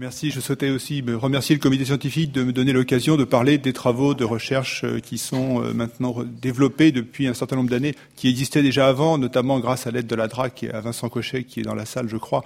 Merci. 0.00 0.30
Je 0.30 0.38
souhaitais 0.38 0.70
aussi 0.70 1.02
remercier 1.04 1.56
le 1.56 1.60
comité 1.60 1.84
scientifique 1.84 2.30
de 2.30 2.44
me 2.44 2.52
donner 2.52 2.72
l'occasion 2.72 3.16
de 3.16 3.24
parler 3.24 3.58
des 3.58 3.72
travaux 3.72 4.14
de 4.14 4.22
recherche 4.22 4.84
euh, 4.84 5.00
qui 5.00 5.18
sont 5.18 5.60
euh, 5.60 5.72
maintenant 5.72 6.14
développés 6.40 6.92
depuis 6.92 7.26
un 7.26 7.34
certain 7.34 7.56
nombre 7.56 7.70
d'années, 7.70 7.96
qui 8.14 8.28
existaient 8.28 8.62
déjà 8.62 8.86
avant, 8.86 9.18
notamment 9.18 9.58
grâce 9.58 9.88
à 9.88 9.90
l'aide 9.90 10.06
de 10.06 10.14
la 10.14 10.28
DRAC 10.28 10.62
et 10.62 10.70
à 10.70 10.80
Vincent 10.80 11.08
Cochet 11.08 11.42
qui 11.42 11.58
est 11.58 11.62
dans 11.64 11.74
la 11.74 11.84
salle, 11.84 12.08
je 12.08 12.16
crois, 12.16 12.44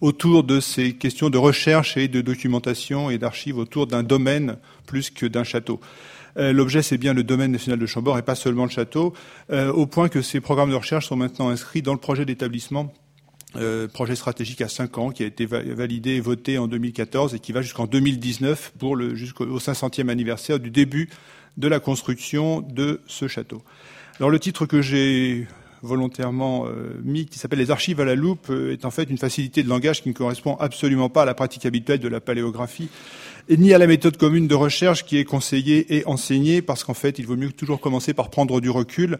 autour 0.00 0.44
de 0.44 0.60
ces 0.60 0.92
questions 0.92 1.28
de 1.28 1.38
recherche 1.38 1.96
et 1.96 2.06
de 2.06 2.20
documentation 2.20 3.10
et 3.10 3.18
d'archives 3.18 3.58
autour 3.58 3.88
d'un 3.88 4.04
domaine 4.04 4.56
plus 4.86 5.10
que 5.10 5.26
d'un 5.26 5.42
château. 5.42 5.80
Euh, 6.36 6.52
l'objet, 6.52 6.82
c'est 6.82 6.98
bien 6.98 7.14
le 7.14 7.24
domaine 7.24 7.50
national 7.50 7.80
de 7.80 7.86
Chambord 7.86 8.16
et 8.16 8.22
pas 8.22 8.36
seulement 8.36 8.62
le 8.62 8.70
château, 8.70 9.12
au 9.50 9.86
point 9.86 10.08
que 10.08 10.22
ces 10.22 10.40
programmes 10.40 10.70
de 10.70 10.76
recherche 10.76 11.08
sont 11.08 11.16
maintenant 11.16 11.48
inscrits 11.48 11.82
dans 11.82 11.94
le 11.94 11.98
projet 11.98 12.24
d'établissement 12.24 12.94
euh, 13.56 13.88
projet 13.88 14.16
stratégique 14.16 14.60
à 14.62 14.68
5 14.68 14.98
ans 14.98 15.10
qui 15.10 15.22
a 15.22 15.26
été 15.26 15.46
validé 15.46 16.12
et 16.12 16.20
voté 16.20 16.58
en 16.58 16.68
2014 16.68 17.34
et 17.34 17.38
qui 17.38 17.52
va 17.52 17.62
jusqu'en 17.62 17.86
2019 17.86 18.72
pour 18.78 18.96
le 18.96 19.14
jusqu'au 19.14 19.58
500e 19.58 20.08
anniversaire 20.08 20.58
du 20.58 20.70
début 20.70 21.10
de 21.56 21.68
la 21.68 21.80
construction 21.80 22.60
de 22.60 23.00
ce 23.06 23.28
château. 23.28 23.62
Alors 24.18 24.30
le 24.30 24.38
titre 24.38 24.66
que 24.66 24.80
j'ai 24.80 25.46
volontairement 25.82 26.66
euh, 26.66 27.00
mis, 27.02 27.26
qui 27.26 27.38
s'appelle 27.38 27.58
Les 27.58 27.70
archives 27.70 28.00
à 28.00 28.04
la 28.04 28.14
loupe, 28.14 28.48
euh, 28.50 28.72
est 28.72 28.84
en 28.84 28.90
fait 28.90 29.04
une 29.04 29.18
facilité 29.18 29.62
de 29.62 29.68
langage 29.68 30.02
qui 30.02 30.08
ne 30.08 30.14
correspond 30.14 30.56
absolument 30.56 31.08
pas 31.08 31.22
à 31.22 31.24
la 31.24 31.34
pratique 31.34 31.66
habituelle 31.66 31.98
de 31.98 32.08
la 32.08 32.20
paléographie 32.20 32.88
et 33.48 33.56
ni 33.56 33.74
à 33.74 33.78
la 33.78 33.88
méthode 33.88 34.16
commune 34.16 34.46
de 34.46 34.54
recherche 34.54 35.04
qui 35.04 35.18
est 35.18 35.24
conseillée 35.24 35.96
et 35.96 36.06
enseignée, 36.06 36.62
parce 36.62 36.84
qu'en 36.84 36.94
fait, 36.94 37.18
il 37.18 37.26
vaut 37.26 37.36
mieux 37.36 37.50
toujours 37.50 37.80
commencer 37.80 38.14
par 38.14 38.30
prendre 38.30 38.60
du 38.60 38.70
recul 38.70 39.18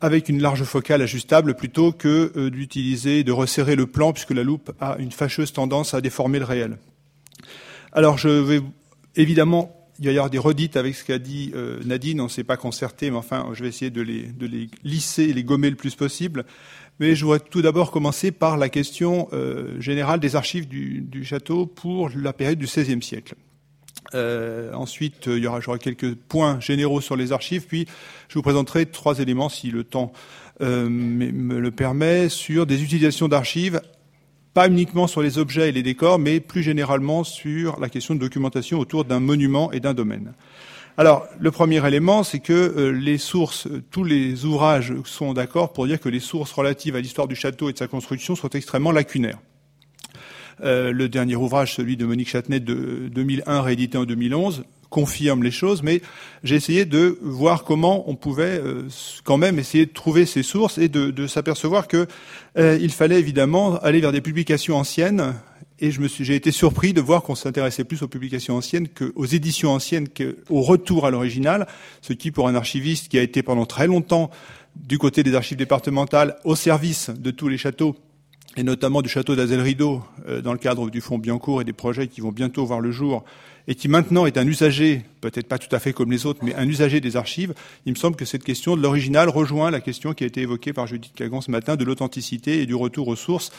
avec 0.00 0.28
une 0.28 0.40
large 0.40 0.64
focale 0.64 1.02
ajustable 1.02 1.54
plutôt 1.54 1.92
que 1.92 2.32
euh, 2.36 2.50
d'utiliser, 2.50 3.24
de 3.24 3.32
resserrer 3.32 3.76
le 3.76 3.86
plan 3.86 4.12
puisque 4.12 4.32
la 4.32 4.42
loupe 4.42 4.72
a 4.80 4.96
une 4.98 5.12
fâcheuse 5.12 5.52
tendance 5.52 5.94
à 5.94 6.00
déformer 6.00 6.38
le 6.38 6.44
réel. 6.44 6.78
Alors 7.92 8.18
je 8.18 8.28
vais 8.28 8.60
évidemment 9.16 9.84
il 10.00 10.06
y 10.06 10.08
avoir 10.08 10.30
des 10.30 10.38
redites 10.38 10.76
avec 10.76 10.94
ce 10.94 11.04
qu'a 11.04 11.18
dit 11.18 11.52
euh, 11.54 11.80
Nadine, 11.84 12.20
on 12.20 12.24
ne 12.24 12.28
s'est 12.28 12.44
pas 12.44 12.56
concerté, 12.56 13.10
mais 13.10 13.16
enfin, 13.16 13.48
je 13.52 13.62
vais 13.62 13.68
essayer 13.68 13.90
de 13.90 14.02
les, 14.02 14.22
de 14.22 14.68
lisser 14.82 15.32
les 15.32 15.44
gommer 15.44 15.70
le 15.70 15.76
plus 15.76 15.94
possible. 15.94 16.44
Mais 17.00 17.14
je 17.14 17.24
voudrais 17.24 17.40
tout 17.40 17.62
d'abord 17.62 17.90
commencer 17.90 18.30
par 18.30 18.56
la 18.56 18.68
question 18.68 19.28
euh, 19.32 19.80
générale 19.80 20.20
des 20.20 20.36
archives 20.36 20.68
du, 20.68 21.00
du, 21.00 21.24
château 21.24 21.66
pour 21.66 22.10
la 22.14 22.32
période 22.32 22.58
du 22.58 22.66
XVIe 22.66 23.02
siècle. 23.02 23.34
Euh, 24.14 24.72
ensuite, 24.74 25.26
il 25.26 25.38
y 25.38 25.46
aura, 25.46 25.60
j'aurai 25.60 25.78
quelques 25.78 26.14
points 26.14 26.60
généraux 26.60 27.00
sur 27.00 27.16
les 27.16 27.32
archives, 27.32 27.66
puis 27.66 27.86
je 28.28 28.34
vous 28.34 28.42
présenterai 28.42 28.86
trois 28.86 29.18
éléments, 29.18 29.48
si 29.48 29.70
le 29.70 29.84
temps 29.84 30.12
euh, 30.60 30.88
me 30.88 31.58
le 31.58 31.70
permet, 31.70 32.28
sur 32.28 32.66
des 32.66 32.82
utilisations 32.82 33.28
d'archives, 33.28 33.80
pas 34.52 34.68
uniquement 34.68 35.06
sur 35.06 35.20
les 35.20 35.38
objets 35.38 35.68
et 35.68 35.72
les 35.72 35.82
décors, 35.82 36.18
mais 36.18 36.40
plus 36.40 36.62
généralement 36.62 37.24
sur 37.24 37.80
la 37.80 37.88
question 37.88 38.14
de 38.14 38.20
documentation 38.20 38.78
autour 38.78 39.04
d'un 39.04 39.20
monument 39.20 39.72
et 39.72 39.80
d'un 39.80 39.94
domaine. 39.94 40.32
Alors, 40.96 41.26
le 41.40 41.50
premier 41.50 41.84
élément, 41.84 42.22
c'est 42.22 42.38
que 42.38 42.52
euh, 42.52 42.90
les 42.90 43.18
sources, 43.18 43.66
tous 43.90 44.04
les 44.04 44.44
ouvrages 44.44 44.94
sont 45.04 45.34
d'accord 45.34 45.72
pour 45.72 45.88
dire 45.88 45.98
que 45.98 46.08
les 46.08 46.20
sources 46.20 46.52
relatives 46.52 46.94
à 46.94 47.00
l'histoire 47.00 47.26
du 47.26 47.34
château 47.34 47.68
et 47.68 47.72
de 47.72 47.78
sa 47.78 47.88
construction 47.88 48.36
sont 48.36 48.50
extrêmement 48.50 48.92
lacunaires. 48.92 49.38
Euh, 50.62 50.92
le 50.92 51.08
dernier 51.08 51.36
ouvrage, 51.36 51.74
celui 51.74 51.96
de 51.96 52.04
Monique 52.04 52.28
Châtenay 52.28 52.60
de 52.60 53.08
2001, 53.12 53.62
réédité 53.62 53.98
en 53.98 54.04
2011, 54.04 54.64
confirme 54.94 55.42
les 55.42 55.50
choses, 55.50 55.82
mais 55.82 56.02
j'ai 56.44 56.54
essayé 56.54 56.84
de 56.84 57.18
voir 57.20 57.64
comment 57.64 58.08
on 58.08 58.14
pouvait 58.14 58.60
euh, 58.62 58.88
quand 59.24 59.36
même 59.36 59.58
essayer 59.58 59.86
de 59.86 59.92
trouver 59.92 60.24
ces 60.24 60.44
sources 60.44 60.78
et 60.78 60.88
de, 60.88 61.26
s'apercevoir 61.26 61.88
que 61.88 62.06
euh, 62.58 62.78
il 62.80 62.92
fallait 62.92 63.18
évidemment 63.18 63.76
aller 63.78 64.00
vers 64.00 64.12
des 64.12 64.20
publications 64.20 64.76
anciennes. 64.76 65.34
Et 65.80 65.90
je 65.90 66.00
me 66.00 66.06
suis, 66.06 66.24
j'ai 66.24 66.36
été 66.36 66.52
surpris 66.52 66.92
de 66.92 67.00
voir 67.00 67.22
qu'on 67.22 67.34
s'intéressait 67.34 67.82
plus 67.82 68.02
aux 68.02 68.08
publications 68.08 68.56
anciennes 68.56 68.86
qu'aux 68.86 69.24
éditions 69.26 69.72
anciennes 69.72 70.08
qu'au 70.08 70.62
retour 70.62 71.06
à 71.06 71.10
l'original, 71.10 71.66
ce 72.00 72.12
qui, 72.12 72.30
pour 72.30 72.46
un 72.46 72.54
archiviste 72.54 73.08
qui 73.08 73.18
a 73.18 73.22
été 73.22 73.42
pendant 73.42 73.66
très 73.66 73.88
longtemps 73.88 74.30
du 74.76 74.98
côté 74.98 75.24
des 75.24 75.34
archives 75.34 75.58
départementales 75.58 76.36
au 76.44 76.54
service 76.54 77.10
de 77.10 77.32
tous 77.32 77.48
les 77.48 77.58
châteaux, 77.58 77.96
et 78.56 78.62
notamment 78.62 79.02
du 79.02 79.08
château 79.08 79.34
d'Azel-Rideau, 79.34 80.02
euh, 80.28 80.40
dans 80.40 80.52
le 80.52 80.58
cadre 80.58 80.90
du 80.90 81.00
Fonds 81.00 81.18
Biancourt 81.18 81.60
et 81.60 81.64
des 81.64 81.72
projets 81.72 82.06
qui 82.06 82.20
vont 82.20 82.32
bientôt 82.32 82.64
voir 82.64 82.80
le 82.80 82.92
jour, 82.92 83.24
et 83.66 83.74
qui 83.74 83.88
maintenant 83.88 84.26
est 84.26 84.36
un 84.36 84.46
usager, 84.46 85.02
peut-être 85.20 85.48
pas 85.48 85.58
tout 85.58 85.74
à 85.74 85.78
fait 85.78 85.92
comme 85.92 86.10
les 86.10 86.26
autres, 86.26 86.40
mais 86.44 86.54
un 86.54 86.68
usager 86.68 87.00
des 87.00 87.16
archives, 87.16 87.54
il 87.86 87.92
me 87.92 87.96
semble 87.96 88.16
que 88.16 88.24
cette 88.24 88.44
question 88.44 88.76
de 88.76 88.82
l'original 88.82 89.28
rejoint 89.28 89.70
la 89.70 89.80
question 89.80 90.12
qui 90.12 90.24
a 90.24 90.26
été 90.26 90.42
évoquée 90.42 90.72
par 90.72 90.86
Judith 90.86 91.12
Cagan 91.14 91.40
ce 91.40 91.50
matin 91.50 91.76
de 91.76 91.84
l'authenticité 91.84 92.60
et 92.60 92.66
du 92.66 92.74
retour 92.74 93.08
aux 93.08 93.16
sources, 93.16 93.50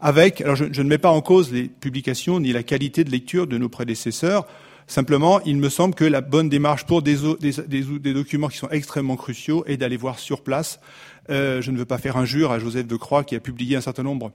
avec, 0.00 0.40
alors 0.40 0.56
je, 0.56 0.64
ne 0.64 0.88
mets 0.88 0.98
pas 0.98 1.10
en 1.10 1.20
cause 1.20 1.52
les 1.52 1.64
publications 1.64 2.40
ni 2.40 2.52
la 2.52 2.62
qualité 2.62 3.04
de 3.04 3.10
lecture 3.10 3.46
de 3.46 3.58
nos 3.58 3.68
prédécesseurs, 3.68 4.46
Simplement, 4.90 5.40
il 5.42 5.56
me 5.56 5.68
semble 5.68 5.94
que 5.94 6.02
la 6.02 6.20
bonne 6.20 6.48
démarche 6.48 6.84
pour 6.84 7.00
des, 7.00 7.14
documents 8.12 8.48
qui 8.48 8.58
sont 8.58 8.68
extrêmement 8.70 9.14
cruciaux 9.14 9.62
est 9.66 9.76
d'aller 9.76 9.96
voir 9.96 10.18
sur 10.18 10.42
place 10.42 10.80
euh, 11.30 11.62
je 11.62 11.70
ne 11.70 11.78
veux 11.78 11.84
pas 11.84 11.98
faire 11.98 12.16
injure 12.16 12.50
à 12.50 12.58
Joseph 12.58 12.88
de 12.88 12.96
Croix 12.96 13.22
qui 13.22 13.36
a 13.36 13.40
publié 13.40 13.76
un 13.76 13.80
certain 13.80 14.02
nombre 14.02 14.32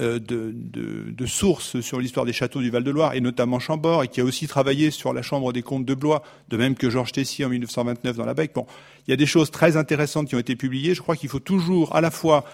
euh, 0.00 0.18
de, 0.18 1.26
sources 1.26 1.80
sur 1.80 2.00
l'histoire 2.00 2.26
des 2.26 2.32
châteaux 2.32 2.60
du 2.60 2.70
Val-de-Loire, 2.70 3.14
et 3.14 3.20
notamment 3.20 3.60
Chambord, 3.60 4.02
et 4.02 4.08
qui 4.08 4.20
a 4.20 4.24
aussi 4.24 4.48
travaillé 4.48 4.90
sur 4.90 5.12
la 5.12 5.22
Chambre 5.22 5.52
des 5.52 5.62
comptes 5.62 5.84
de 5.84 5.94
Blois, 5.94 6.24
de 6.48 6.56
même 6.56 6.74
que 6.74 6.90
Georges 6.90 7.12
Tessier 7.12 7.44
en 7.44 7.50
1929 7.50 8.16
dans 8.16 8.26
la 8.26 8.34
Bec. 8.34 8.50
Bon, 8.52 8.66
il 9.06 9.12
y 9.12 9.14
a 9.14 9.16
des 9.16 9.26
choses 9.26 9.52
très 9.52 9.76
intéressantes 9.76 10.26
qui 10.26 10.34
ont 10.34 10.40
été 10.40 10.56
publiées. 10.56 10.96
Je 10.96 11.02
crois 11.02 11.14
qu'il 11.14 11.28
faut 11.28 11.38
toujours 11.38 11.94
à 11.94 12.00
la 12.00 12.10
fois 12.10 12.44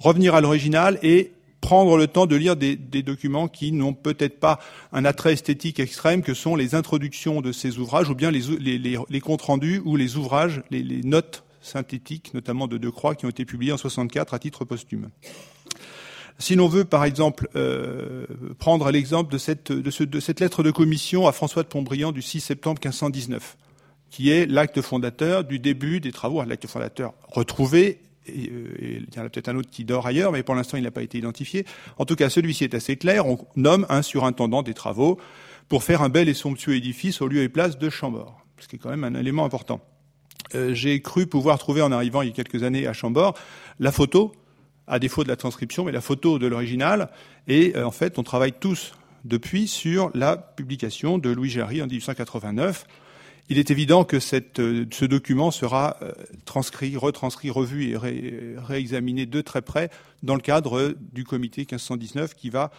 revenir 0.00 0.34
à 0.34 0.40
l'original 0.40 0.98
et 1.04 1.30
prendre 1.60 1.96
le 1.96 2.06
temps 2.06 2.26
de 2.26 2.36
lire 2.36 2.56
des, 2.56 2.76
documents 2.76 3.48
qui 3.48 3.72
n'ont 3.72 3.94
peut-être 3.94 4.38
pas 4.40 4.58
un 4.92 5.04
attrait 5.04 5.32
esthétique 5.32 5.80
extrême, 5.80 6.22
que 6.22 6.34
sont 6.34 6.56
les 6.56 6.74
introductions 6.74 7.40
de 7.40 7.52
ces 7.52 7.78
ouvrages, 7.78 8.08
ou 8.10 8.14
bien 8.14 8.30
les, 8.30 9.20
comptes 9.20 9.42
rendus 9.42 9.82
ou 9.84 9.96
les 9.96 10.16
ouvrages, 10.16 10.62
les, 10.70 11.02
notes 11.02 11.44
synthétiques, 11.60 12.32
notamment 12.34 12.66
de 12.66 12.78
De 12.78 12.88
Croix, 12.88 13.14
qui 13.14 13.26
ont 13.26 13.30
été 13.30 13.44
publiés 13.44 13.72
en 13.72 13.76
64 13.76 14.34
à 14.34 14.38
titre 14.38 14.64
posthume. 14.64 15.10
Si 16.40 16.54
l'on 16.54 16.68
veut, 16.68 16.84
par 16.84 17.04
exemple, 17.04 17.48
euh, 17.56 18.26
prendre 18.58 18.90
l'exemple 18.92 19.32
de 19.32 19.38
cette, 19.38 19.72
de, 19.72 19.90
ce, 19.90 20.04
de 20.04 20.20
cette 20.20 20.38
lettre 20.38 20.62
de 20.62 20.70
commission 20.70 21.26
à 21.26 21.32
François 21.32 21.64
de 21.64 21.68
Pontbriand 21.68 22.12
du 22.12 22.22
6 22.22 22.40
septembre 22.40 22.78
1519, 22.80 23.56
qui 24.08 24.30
est 24.30 24.46
l'acte 24.46 24.80
fondateur 24.80 25.42
du 25.42 25.58
début 25.58 26.00
des 26.00 26.12
travaux, 26.12 26.42
l'acte 26.44 26.68
fondateur 26.68 27.12
retrouvé, 27.28 27.98
euh, 28.28 29.04
il 29.10 29.16
y 29.16 29.20
en 29.20 29.24
a 29.24 29.28
peut-être 29.28 29.48
un 29.48 29.56
autre 29.56 29.70
qui 29.70 29.84
dort 29.84 30.06
ailleurs, 30.06 30.32
mais 30.32 30.42
pour 30.42 30.54
l'instant 30.54 30.76
il 30.76 30.82
n'a 30.82 30.90
pas 30.90 31.02
été 31.02 31.18
identifié. 31.18 31.64
En 31.98 32.04
tout 32.04 32.16
cas, 32.16 32.30
celui-ci 32.30 32.64
est 32.64 32.74
assez 32.74 32.96
clair, 32.96 33.26
on 33.26 33.38
nomme 33.56 33.86
un 33.88 34.02
surintendant 34.02 34.62
des 34.62 34.74
travaux 34.74 35.18
pour 35.68 35.82
faire 35.82 36.02
un 36.02 36.08
bel 36.08 36.28
et 36.28 36.34
somptueux 36.34 36.76
édifice 36.76 37.20
au 37.20 37.28
lieu 37.28 37.42
et 37.42 37.48
place 37.48 37.78
de 37.78 37.90
Chambord, 37.90 38.44
ce 38.58 38.68
qui 38.68 38.76
est 38.76 38.78
quand 38.78 38.90
même 38.90 39.04
un 39.04 39.14
élément 39.14 39.44
important. 39.44 39.80
Euh, 40.54 40.72
j'ai 40.74 41.00
cru 41.02 41.26
pouvoir 41.26 41.58
trouver 41.58 41.82
en 41.82 41.92
arrivant 41.92 42.22
il 42.22 42.28
y 42.28 42.30
a 42.30 42.34
quelques 42.34 42.62
années 42.62 42.86
à 42.86 42.92
Chambord 42.92 43.34
la 43.78 43.92
photo, 43.92 44.32
à 44.86 44.98
défaut 44.98 45.24
de 45.24 45.28
la 45.28 45.36
transcription, 45.36 45.84
mais 45.84 45.92
la 45.92 46.00
photo 46.00 46.38
de 46.38 46.46
l'original. 46.46 47.10
Et 47.46 47.76
euh, 47.76 47.86
en 47.86 47.90
fait, 47.90 48.18
on 48.18 48.22
travaille 48.22 48.52
tous 48.52 48.92
depuis 49.24 49.68
sur 49.68 50.10
la 50.14 50.36
publication 50.36 51.18
de 51.18 51.30
Louis 51.30 51.50
Jarry 51.50 51.82
en 51.82 51.86
1889. 51.86 52.86
Il 53.48 53.58
est 53.58 53.70
évident 53.70 54.04
que 54.04 54.16
euh, 54.16 54.84
ce 54.90 55.04
document 55.04 55.50
sera 55.50 55.98
transcrit, 56.44 56.96
retranscrit, 56.96 57.50
revu 57.50 57.90
et 57.90 57.96
réexaminé 58.56 59.26
de 59.26 59.40
très 59.40 59.62
près 59.62 59.90
dans 60.22 60.34
le 60.34 60.40
cadre 60.40 60.94
du 61.12 61.24
comité 61.24 61.62
1519 61.62 62.34
qui 62.34 62.50
va 62.50 62.70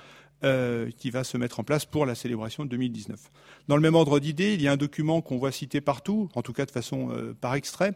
euh, 0.46 0.90
qui 0.98 1.10
va 1.10 1.26
se 1.26 1.36
mettre 1.36 1.60
en 1.60 1.66
place 1.66 1.86
pour 1.86 2.06
la 2.06 2.16
célébration 2.16 2.64
de 2.64 2.70
2019. 2.70 3.20
Dans 3.68 3.76
le 3.76 3.82
même 3.82 3.96
ordre 3.96 4.22
d'idée, 4.22 4.54
il 4.54 4.62
y 4.62 4.70
a 4.70 4.72
un 4.72 4.78
document 4.78 5.20
qu'on 5.20 5.38
voit 5.38 5.52
citer 5.52 5.82
partout, 5.82 6.30
en 6.34 6.42
tout 6.42 6.54
cas 6.54 6.66
de 6.66 6.72
façon 6.72 7.10
euh, 7.12 7.34
par 7.34 7.56
extrait, 7.56 7.92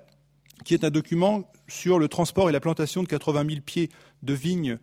qui 0.65 0.73
est 0.73 0.83
un 0.83 0.89
document 0.89 1.49
sur 1.69 1.99
le 1.99 2.09
transport 2.09 2.49
et 2.49 2.51
la 2.51 2.59
plantation 2.59 3.01
de 3.01 3.07
80 3.07 3.45
000 3.47 3.61
pieds 3.61 3.89
de 4.23 4.33
vignes 4.33 4.77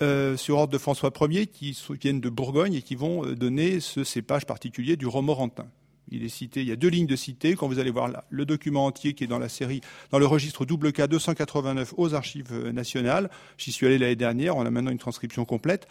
euh, 0.00 0.36
sur 0.36 0.58
ordre 0.58 0.72
de 0.72 0.78
François 0.78 1.12
Ier, 1.22 1.48
qui 1.48 1.76
viennent 2.00 2.20
de 2.20 2.30
Bourgogne 2.30 2.74
et 2.74 2.82
qui 2.82 2.94
vont 2.94 3.26
euh, 3.26 3.34
donner 3.34 3.80
ce 3.80 4.04
cépage 4.04 4.46
particulier 4.46 4.96
du 4.96 5.08
Romorantin. 5.08 5.66
Il 6.12 6.24
est 6.24 6.28
cité, 6.28 6.60
il 6.60 6.68
y 6.68 6.72
a 6.72 6.76
deux 6.76 6.88
lignes 6.88 7.06
de 7.06 7.16
cité. 7.16 7.56
Quand 7.56 7.68
vous 7.68 7.78
allez 7.78 7.90
voir 7.90 8.10
le 8.28 8.44
document 8.44 8.86
entier 8.86 9.14
qui 9.14 9.24
est 9.24 9.26
dans 9.26 9.38
la 9.38 9.48
série, 9.48 9.80
dans 10.10 10.18
le 10.18 10.26
registre 10.26 10.64
double 10.64 10.92
K 10.92 11.08
289 11.08 11.94
aux 11.96 12.14
archives 12.14 12.52
nationales. 12.72 13.30
J'y 13.58 13.72
suis 13.72 13.86
allé 13.86 13.98
l'année 13.98 14.16
dernière. 14.16 14.56
On 14.56 14.66
a 14.66 14.70
maintenant 14.70 14.90
une 14.90 14.98
transcription 14.98 15.44
complète 15.44 15.88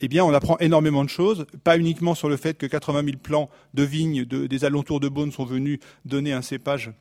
eh 0.00 0.08
bien, 0.08 0.24
on 0.24 0.32
apprend 0.32 0.56
énormément 0.58 1.04
de 1.04 1.10
choses, 1.10 1.46
pas 1.62 1.76
uniquement 1.76 2.14
sur 2.14 2.28
le 2.28 2.38
fait 2.38 2.56
que 2.56 2.66
80 2.66 3.04
000 3.04 3.16
plants 3.22 3.50
de 3.74 3.82
vignes 3.82 4.24
des 4.24 4.64
alentours 4.64 4.98
de 4.98 5.08
Beaune 5.08 5.30
sont 5.30 5.44
venus 5.44 5.78
donner 6.06 6.32
un 6.32 6.42
cépage 6.42 6.92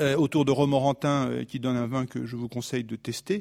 euh, 0.00 0.16
autour 0.16 0.44
de 0.44 0.50
Romorantin 0.50 1.28
euh, 1.28 1.44
qui 1.44 1.60
donne 1.60 1.76
un 1.76 1.86
vin 1.86 2.06
que 2.06 2.26
je 2.26 2.34
vous 2.34 2.48
conseille 2.48 2.82
de 2.84 2.96
tester, 2.96 3.40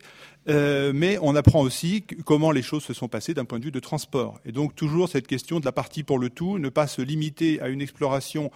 euh, 0.50 0.92
mais 0.94 1.18
on 1.22 1.36
apprend 1.36 1.62
aussi 1.62 2.04
comment 2.26 2.52
les 2.52 2.62
choses 2.62 2.84
se 2.84 2.94
sont 2.94 3.08
passées 3.08 3.34
d'un 3.34 3.46
point 3.46 3.60
de 3.60 3.66
vue 3.66 3.72
de 3.72 3.80
transport. 3.80 4.40
Et 4.46 4.52
donc 4.52 4.76
toujours 4.76 5.10
cette 5.10 5.26
question 5.26 5.60
de 5.60 5.66
la 5.66 5.72
partie 5.72 6.04
pour 6.04 6.20
le 6.20 6.30
tout, 6.30 6.60
ne 6.60 6.70
pas 6.70 6.86
se 6.88 7.02
limiter 7.02 7.60
à 7.62 7.70
une 7.70 7.82
exploration 7.82 8.52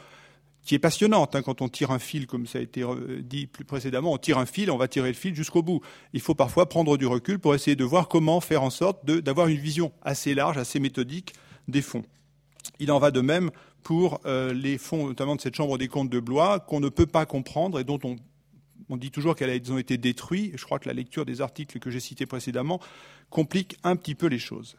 qui 0.63 0.75
est 0.75 0.79
passionnante. 0.79 1.35
Hein, 1.35 1.41
quand 1.41 1.61
on 1.61 1.69
tire 1.69 1.91
un 1.91 1.99
fil, 1.99 2.27
comme 2.27 2.45
ça 2.45 2.59
a 2.59 2.61
été 2.61 2.83
dit 3.21 3.47
plus 3.47 3.65
précédemment, 3.65 4.13
on 4.13 4.17
tire 4.17 4.37
un 4.37 4.45
fil, 4.45 4.69
on 4.69 4.77
va 4.77 4.87
tirer 4.87 5.07
le 5.07 5.15
fil 5.15 5.33
jusqu'au 5.33 5.63
bout. 5.63 5.81
Il 6.13 6.21
faut 6.21 6.35
parfois 6.35 6.67
prendre 6.69 6.97
du 6.97 7.07
recul 7.07 7.39
pour 7.39 7.55
essayer 7.55 7.75
de 7.75 7.83
voir 7.85 8.09
comment 8.09 8.41
faire 8.41 8.63
en 8.63 8.69
sorte 8.69 9.05
d'avoir 9.05 9.47
une 9.47 9.57
vision 9.57 9.91
assez 10.03 10.35
large, 10.35 10.57
assez 10.57 10.79
méthodique 10.79 11.33
des 11.67 11.81
fonds. 11.81 12.03
Il 12.79 12.91
en 12.91 12.99
va 12.99 13.11
de 13.11 13.21
même 13.21 13.49
pour 13.87 14.19
les 14.25 14.77
fonds, 14.77 15.07
notamment 15.07 15.37
de 15.37 15.41
cette 15.41 15.55
Chambre 15.55 15.77
des 15.77 15.87
comptes 15.87 16.09
de 16.09 16.19
Blois, 16.19 16.59
qu'on 16.59 16.81
ne 16.81 16.89
peut 16.89 17.05
pas 17.05 17.25
comprendre 17.25 17.79
et 17.79 17.85
dont 17.85 17.99
on 18.03 18.17
on 18.89 18.97
dit 18.97 19.11
toujours 19.11 19.35
qu'elles 19.35 19.71
ont 19.71 19.77
été 19.77 19.97
détruites. 19.97 20.53
Je 20.57 20.63
crois 20.65 20.79
que 20.79 20.87
la 20.87 20.93
lecture 20.93 21.25
des 21.25 21.41
articles 21.41 21.79
que 21.79 21.89
j'ai 21.89 21.99
cités 21.99 22.25
précédemment 22.25 22.79
complique 23.29 23.77
un 23.83 23.95
petit 23.95 24.15
peu 24.15 24.27
les 24.27 24.39
choses. 24.39 24.77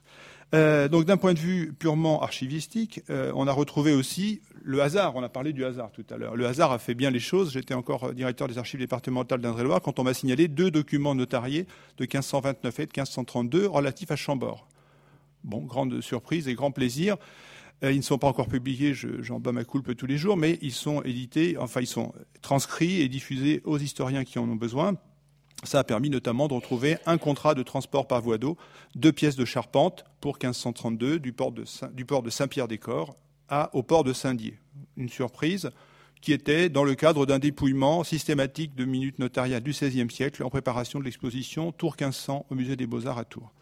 Euh, 0.55 0.89
donc 0.89 1.05
d'un 1.05 1.19
point 1.19 1.35
de 1.35 1.39
vue 1.39 1.75
purement 1.79 2.23
archivistique, 2.23 3.03
euh, 3.11 3.33
on 3.35 3.47
a 3.47 3.53
retrouvé 3.53 3.93
aussi 3.93 4.41
le 4.63 4.81
hasard. 4.81 5.15
On 5.17 5.23
a 5.23 5.29
parlé 5.29 5.53
du 5.53 5.65
hasard 5.65 5.91
tout 5.93 6.07
à 6.11 6.17
l'heure. 6.17 6.37
Le 6.37 6.47
hasard 6.47 6.73
a 6.73 6.79
fait 6.79 6.95
bien 6.95 7.11
les 7.11 7.21
choses. 7.21 7.53
J'étais 7.53 7.75
encore 7.75 8.15
directeur 8.15 8.49
des 8.49 8.57
archives 8.57 8.81
départementales 8.81 9.41
d'Indre-et-Loire 9.41 9.83
quand 9.83 9.99
on 9.99 10.05
m'a 10.05 10.15
signalé 10.15 10.49
deux 10.49 10.71
documents 10.71 11.15
notariés 11.15 11.67
de 11.99 12.05
1529 12.05 12.81
et 12.81 12.87
de 12.87 12.91
1532 12.91 13.67
relatifs 13.67 14.11
à 14.11 14.17
Chambord. 14.17 14.69
Bon, 15.45 15.61
grande 15.61 16.01
surprise 16.01 16.49
et 16.49 16.55
grand 16.55 16.71
plaisir. 16.71 17.17
Euh, 17.85 17.93
ils 17.93 17.99
ne 17.99 18.03
sont 18.03 18.19
pas 18.19 18.27
encore 18.27 18.49
publiés, 18.49 18.93
j'en 18.95 19.39
bats 19.39 19.53
ma 19.53 19.65
coulpe 19.65 19.97
tous 19.97 20.07
les 20.07 20.19
jours, 20.19 20.37
mais 20.37 20.59
ils 20.63 20.73
sont 20.73 21.03
édités, 21.03 21.57
enfin 21.59 21.81
ils 21.81 21.87
sont 21.87 22.13
transcrits 22.43 23.01
et 23.01 23.09
diffusés 23.09 23.63
aux 23.65 23.79
historiens 23.79 24.25
qui 24.25 24.39
en 24.39 24.49
ont 24.49 24.57
besoin. 24.57 24.97
Ça 25.65 25.81
a 25.81 25.85
permis 25.85 26.11
notamment 26.11 26.47
de 26.47 26.55
retrouver 26.55 26.99
un 27.07 27.19
contrat 27.19 27.55
de 27.55 27.63
transport 27.63 28.07
par 28.07 28.21
voie 28.21 28.39
d'eau, 28.39 28.57
deux 28.95 29.13
pièces 29.13 29.37
de 29.37 29.45
charpente 29.45 30.05
pour 30.21 30.35
1532 30.35 31.19
du 31.19 31.33
port 31.33 31.53
de, 31.53 31.65
Saint-Pierre-des-Corps 32.31 33.17
au 33.73 33.83
port 33.83 34.05
de 34.05 34.13
Saint-Dié. 34.13 34.59
Une 34.97 35.09
surprise 35.09 35.71
qui 36.21 36.33
était 36.33 36.69
dans 36.69 36.85
le 36.85 36.95
cadre 36.95 37.27
d'un 37.27 37.39
dépouillement 37.39 38.05
systématique 38.05 38.75
de 38.75 38.85
minutes 38.85 39.19
notariales 39.19 39.63
du 39.63 39.71
XVIe 39.71 40.11
siècle 40.11 40.45
en 40.45 40.51
préparation 40.51 41.01
de 41.01 41.05
l'exposition 41.05 41.73
Tour 41.73 41.97
1500 41.99 42.47
au 42.51 42.55
musée 42.55 42.77
des 42.77 42.87
Beaux-Arts 42.87 43.19
à 43.19 43.25
Tours. 43.25 43.53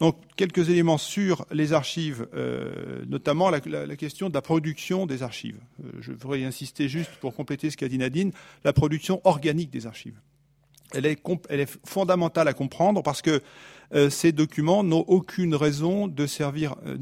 Donc 0.00 0.16
quelques 0.36 0.68
éléments 0.70 0.98
sur 0.98 1.44
les 1.50 1.72
archives, 1.72 2.28
euh, 2.34 3.04
notamment 3.06 3.50
la, 3.50 3.60
question 3.96 4.28
de 4.28 4.34
la 4.34 4.42
production 4.42 5.06
des 5.06 5.22
archives. 5.22 5.58
Euh, 5.82 5.90
je 6.00 6.12
voudrais 6.12 6.44
insister 6.44 6.88
juste 6.88 7.10
pour 7.20 7.34
compléter 7.34 7.70
ce 7.70 7.76
qu'a 7.76 7.88
dit 7.88 7.98
Nadine, 7.98 8.32
la 8.64 8.72
production 8.72 9.20
organique 9.24 9.70
des 9.70 9.86
archives 9.86 10.20
elle 10.92 11.06
est, 11.06 11.20
elle 11.48 11.60
est 11.60 11.78
fondamentale 11.84 12.48
à 12.48 12.52
comprendre 12.52 13.02
parce 13.02 13.22
que 13.22 13.42
euh, 13.94 14.10
ces 14.10 14.32
documents 14.32 14.84
n'ont 14.84 15.04
aucune 15.06 15.54
raison 15.54 16.08
de 16.08 16.26
servir. 16.26 16.76
Euh, 16.86 16.96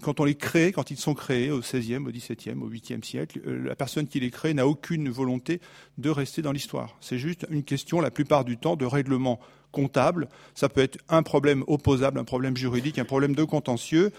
quand 0.00 0.18
on 0.18 0.24
les 0.24 0.34
crée, 0.34 0.72
quand 0.72 0.90
ils 0.90 0.96
sont 0.96 1.14
créés 1.14 1.50
au 1.50 1.60
XVIe, 1.60 1.96
au 1.96 2.10
XVIIe, 2.10 2.56
au 2.60 2.66
VIIIe 2.66 3.04
siècle, 3.04 3.40
euh, 3.46 3.64
la 3.64 3.76
personne 3.76 4.08
qui 4.08 4.18
les 4.18 4.30
crée 4.30 4.52
n'a 4.52 4.66
aucune 4.66 5.08
volonté 5.08 5.60
de 5.98 6.10
rester 6.10 6.42
dans 6.42 6.52
l'histoire. 6.52 6.96
C'est 7.00 7.18
juste 7.18 7.46
une 7.50 7.62
question, 7.62 8.00
la 8.00 8.10
plupart 8.10 8.44
du 8.44 8.56
temps, 8.56 8.74
de 8.74 8.86
règlement 8.86 9.38
comptable. 9.70 10.28
Ça 10.54 10.68
peut 10.68 10.80
être 10.80 10.98
un 11.08 11.22
problème 11.22 11.62
opposable, 11.68 12.18
un 12.18 12.24
problème 12.24 12.56
juridique, 12.56 12.98
un 12.98 13.04
problème 13.04 13.34
de 13.34 13.44
contentieux. 13.44 14.10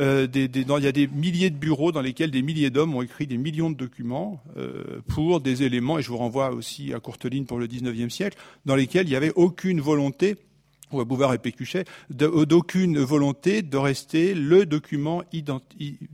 Il 0.00 0.04
y 0.04 0.86
a 0.86 0.92
des 0.92 1.08
milliers 1.08 1.50
de 1.50 1.56
bureaux 1.56 1.90
dans 1.90 2.00
lesquels 2.00 2.30
des 2.30 2.42
milliers 2.42 2.70
d'hommes 2.70 2.94
ont 2.94 3.02
écrit 3.02 3.26
des 3.26 3.36
millions 3.36 3.68
de 3.68 3.74
documents 3.74 4.40
pour 5.08 5.40
des 5.40 5.64
éléments, 5.64 5.98
et 5.98 6.02
je 6.02 6.08
vous 6.08 6.18
renvoie 6.18 6.52
aussi 6.52 6.94
à 6.94 7.00
Courteline 7.00 7.46
pour 7.46 7.58
le 7.58 7.66
XIXe 7.66 8.12
siècle, 8.12 8.38
dans 8.64 8.76
lesquels 8.76 9.08
il 9.08 9.10
n'y 9.10 9.16
avait 9.16 9.32
aucune 9.34 9.80
volonté 9.80 10.36
ou 10.92 11.00
à 11.00 11.04
Bouvard 11.04 11.34
et 11.34 11.38
Pécuchet, 11.38 11.84
euh, 12.20 12.46
d'aucune 12.46 12.98
volonté 12.98 13.62
de 13.62 13.76
rester 13.76 14.34
le 14.34 14.66
document 14.66 15.22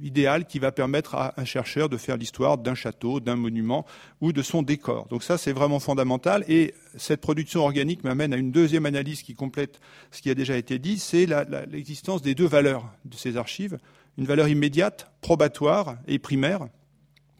idéal 0.02 0.46
qui 0.46 0.58
va 0.58 0.72
permettre 0.72 1.14
à 1.14 1.34
un 1.36 1.44
chercheur 1.44 1.88
de 1.88 1.96
faire 1.96 2.16
l'histoire 2.16 2.58
d'un 2.58 2.74
château, 2.74 3.20
d'un 3.20 3.36
monument 3.36 3.86
ou 4.20 4.32
de 4.32 4.42
son 4.42 4.62
décor. 4.62 5.06
Donc 5.08 5.22
ça, 5.22 5.38
c'est 5.38 5.52
vraiment 5.52 5.80
fondamental. 5.80 6.44
Et 6.48 6.74
cette 6.96 7.20
production 7.20 7.62
organique 7.62 8.04
m'amène 8.04 8.32
à 8.32 8.36
une 8.36 8.50
deuxième 8.50 8.86
analyse 8.86 9.22
qui 9.22 9.34
complète 9.34 9.80
ce 10.10 10.22
qui 10.22 10.30
a 10.30 10.34
déjà 10.34 10.56
été 10.56 10.78
dit, 10.78 10.98
c'est 10.98 11.26
l'existence 11.70 12.22
des 12.22 12.34
deux 12.34 12.46
valeurs 12.46 12.84
de 13.04 13.16
ces 13.16 13.36
archives. 13.36 13.78
Une 14.18 14.26
valeur 14.26 14.48
immédiate, 14.48 15.10
probatoire 15.20 15.96
et 16.06 16.18
primaire, 16.18 16.68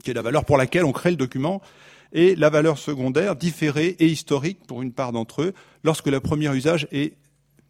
qui 0.02 0.10
est 0.10 0.14
la 0.14 0.22
valeur 0.22 0.44
pour 0.44 0.56
laquelle 0.56 0.84
on 0.84 0.92
crée 0.92 1.10
le 1.10 1.16
document, 1.16 1.62
et 2.14 2.36
la 2.36 2.48
valeur 2.48 2.78
secondaire, 2.78 3.36
différée 3.36 3.96
et 3.98 4.06
historique 4.06 4.64
pour 4.66 4.82
une 4.82 4.92
part 4.92 5.12
d'entre 5.12 5.42
eux, 5.42 5.54
lorsque 5.82 6.06
le 6.06 6.20
premier 6.20 6.54
usage 6.54 6.86
est 6.92 7.14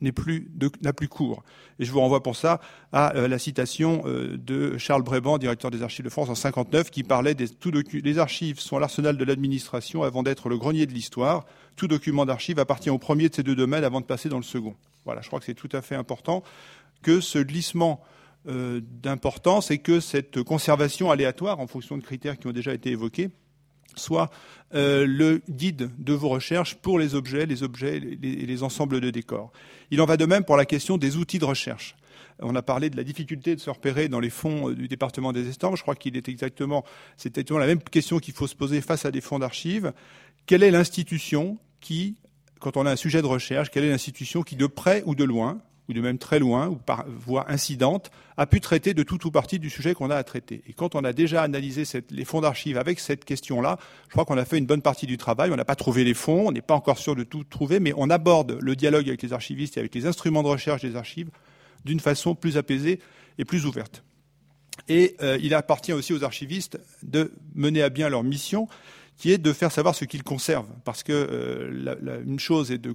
n'est 0.04 0.12
plus 0.12 0.48
n'a 0.82 0.92
plus 0.92 1.08
cours. 1.08 1.42
Et 1.78 1.84
je 1.84 1.90
vous 1.90 2.00
renvoie 2.00 2.22
pour 2.22 2.36
ça 2.36 2.60
à 2.92 3.16
euh, 3.16 3.26
la 3.26 3.38
citation 3.38 4.02
euh, 4.06 4.36
de 4.36 4.78
Charles 4.78 5.02
Bréban, 5.02 5.38
directeur 5.38 5.70
des 5.70 5.82
Archives 5.82 6.04
de 6.04 6.10
France 6.10 6.28
en 6.28 6.34
59, 6.34 6.90
qui 6.90 7.02
parlait 7.02 7.34
des 7.34 7.48
tout 7.48 7.72
les 7.72 8.18
archives 8.18 8.60
sont 8.60 8.78
l'arsenal 8.78 9.16
de 9.16 9.24
l'administration 9.24 10.02
avant 10.02 10.22
d'être 10.22 10.48
le 10.48 10.56
grenier 10.56 10.86
de 10.86 10.92
l'histoire. 10.92 11.44
Tout 11.76 11.88
document 11.88 12.24
d'archives 12.24 12.58
appartient 12.58 12.90
au 12.90 12.98
premier 12.98 13.28
de 13.28 13.34
ces 13.34 13.42
deux 13.42 13.56
domaines 13.56 13.84
avant 13.84 14.00
de 14.00 14.06
passer 14.06 14.28
dans 14.28 14.36
le 14.36 14.44
second. 14.44 14.76
Voilà, 15.04 15.20
je 15.20 15.26
crois 15.26 15.40
que 15.40 15.46
c'est 15.46 15.54
tout 15.54 15.68
à 15.72 15.82
fait 15.82 15.96
important 15.96 16.42
que 17.02 17.20
ce 17.20 17.38
glissement 17.38 18.00
euh, 18.46 18.80
d'importance 19.02 19.70
et 19.70 19.78
que 19.78 20.00
cette 20.00 20.42
conservation 20.42 21.10
aléatoire 21.10 21.60
en 21.60 21.66
fonction 21.66 21.96
de 21.96 22.02
critères 22.02 22.38
qui 22.38 22.46
ont 22.46 22.52
déjà 22.52 22.72
été 22.74 22.90
évoqués 22.90 23.30
soit 23.96 24.30
euh, 24.74 25.06
le 25.06 25.40
guide 25.48 25.90
de 25.98 26.12
vos 26.12 26.28
recherches 26.28 26.74
pour 26.74 26.98
les 26.98 27.14
objets, 27.14 27.46
les 27.46 27.62
objets 27.62 27.96
et 27.98 28.46
les, 28.46 28.62
ensembles 28.62 29.00
de 29.00 29.10
décors. 29.10 29.52
Il 29.90 30.00
en 30.00 30.06
va 30.06 30.16
de 30.16 30.26
même 30.26 30.44
pour 30.44 30.56
la 30.56 30.64
question 30.64 30.98
des 30.98 31.16
outils 31.16 31.38
de 31.38 31.44
recherche. 31.44 31.96
On 32.40 32.56
a 32.56 32.62
parlé 32.62 32.90
de 32.90 32.96
la 32.96 33.04
difficulté 33.04 33.54
de 33.54 33.60
se 33.60 33.70
repérer 33.70 34.08
dans 34.08 34.18
les 34.18 34.30
fonds 34.30 34.70
euh, 34.70 34.74
du 34.74 34.88
département 34.88 35.32
des 35.32 35.48
Estampes. 35.48 35.76
Je 35.76 35.82
crois 35.82 35.94
qu'il 35.94 36.16
est 36.16 36.26
c'est 36.26 36.32
exactement 36.32 36.84
la 37.16 37.66
même 37.66 37.82
question 37.82 38.18
qu'il 38.18 38.34
faut 38.34 38.46
se 38.46 38.56
poser 38.56 38.80
face 38.80 39.04
à 39.04 39.10
des 39.10 39.20
fonds 39.20 39.38
d'archives. 39.38 39.92
Quelle 40.46 40.62
est 40.62 40.70
l'institution 40.70 41.58
qui, 41.80 42.16
quand 42.60 42.76
on 42.76 42.86
a 42.86 42.90
un 42.90 42.96
sujet 42.96 43.22
de 43.22 43.26
recherche, 43.26 43.70
quelle 43.70 43.84
est 43.84 43.90
l'institution 43.90 44.42
qui, 44.42 44.56
de 44.56 44.66
près 44.66 45.02
ou 45.06 45.14
de 45.14 45.24
loin, 45.24 45.60
ou 45.88 45.92
de 45.92 46.00
même 46.00 46.18
très 46.18 46.38
loin, 46.38 46.68
ou 46.68 46.76
par 46.76 47.04
voie 47.08 47.50
incidente, 47.50 48.10
a 48.36 48.46
pu 48.46 48.60
traiter 48.60 48.94
de 48.94 49.02
tout 49.02 49.26
ou 49.26 49.30
partie 49.30 49.58
du 49.58 49.70
sujet 49.70 49.94
qu'on 49.94 50.10
a 50.10 50.16
à 50.16 50.24
traiter. 50.24 50.62
Et 50.66 50.72
quand 50.72 50.94
on 50.94 51.04
a 51.04 51.12
déjà 51.12 51.42
analysé 51.42 51.84
les 52.10 52.24
fonds 52.24 52.40
d'archives 52.40 52.78
avec 52.78 53.00
cette 53.00 53.24
question-là, 53.24 53.78
je 54.08 54.12
crois 54.12 54.24
qu'on 54.24 54.38
a 54.38 54.44
fait 54.44 54.58
une 54.58 54.66
bonne 54.66 54.82
partie 54.82 55.06
du 55.06 55.18
travail. 55.18 55.50
On 55.50 55.56
n'a 55.56 55.64
pas 55.64 55.76
trouvé 55.76 56.04
les 56.04 56.14
fonds, 56.14 56.48
on 56.48 56.52
n'est 56.52 56.62
pas 56.62 56.74
encore 56.74 56.98
sûr 56.98 57.14
de 57.14 57.22
tout 57.22 57.44
trouver, 57.44 57.80
mais 57.80 57.92
on 57.96 58.10
aborde 58.10 58.58
le 58.60 58.76
dialogue 58.76 59.08
avec 59.08 59.22
les 59.22 59.32
archivistes 59.32 59.76
et 59.76 59.80
avec 59.80 59.94
les 59.94 60.06
instruments 60.06 60.42
de 60.42 60.48
recherche 60.48 60.82
des 60.82 60.96
archives 60.96 61.30
d'une 61.84 62.00
façon 62.00 62.34
plus 62.34 62.56
apaisée 62.56 63.00
et 63.38 63.44
plus 63.44 63.66
ouverte. 63.66 64.02
Et 64.88 65.16
euh, 65.22 65.38
il 65.40 65.54
appartient 65.54 65.92
aussi 65.92 66.12
aux 66.12 66.24
archivistes 66.24 66.78
de 67.02 67.32
mener 67.54 67.82
à 67.82 67.90
bien 67.90 68.08
leur 68.08 68.24
mission 68.24 68.68
qui 69.16 69.32
est 69.32 69.38
de 69.38 69.52
faire 69.52 69.70
savoir 69.70 69.94
ce 69.94 70.04
qu'ils 70.04 70.22
conservent. 70.22 70.70
Parce 70.84 71.02
que 71.02 71.12
euh, 71.12 72.38
chose 72.38 72.70
est 72.70 72.78
de, 72.78 72.94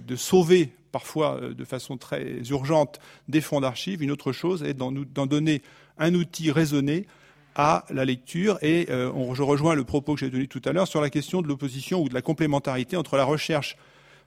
de, 0.00 0.16
sauver 0.16 0.72
parfois 0.92 1.36
euh, 1.36 1.54
de 1.54 1.64
façon 1.64 1.96
très 1.96 2.40
urgente 2.50 3.00
des 3.28 3.40
fonds 3.40 3.60
d'archives, 3.60 4.02
une 4.02 4.10
autre 4.10 4.32
chose 4.32 4.62
est 4.62 4.74
d'en 4.74 5.26
donner 5.26 5.62
un 5.98 6.14
outil 6.14 6.50
raisonné 6.50 7.06
à 7.54 7.84
la 7.90 8.04
lecture. 8.04 8.58
Et 8.62 8.86
euh, 8.90 9.34
je 9.34 9.42
rejoins 9.42 9.74
le 9.74 9.84
propos 9.84 10.14
que 10.14 10.20
j'ai 10.20 10.30
donné 10.30 10.46
tout 10.46 10.62
à 10.64 10.72
l'heure 10.72 10.88
sur 10.88 11.00
la 11.00 11.10
question 11.10 11.42
de 11.42 11.48
l'opposition 11.48 12.02
ou 12.02 12.08
de 12.08 12.14
la 12.14 12.22
complémentarité 12.22 12.96
entre 12.96 13.16
la 13.16 13.24
recherche 13.24 13.76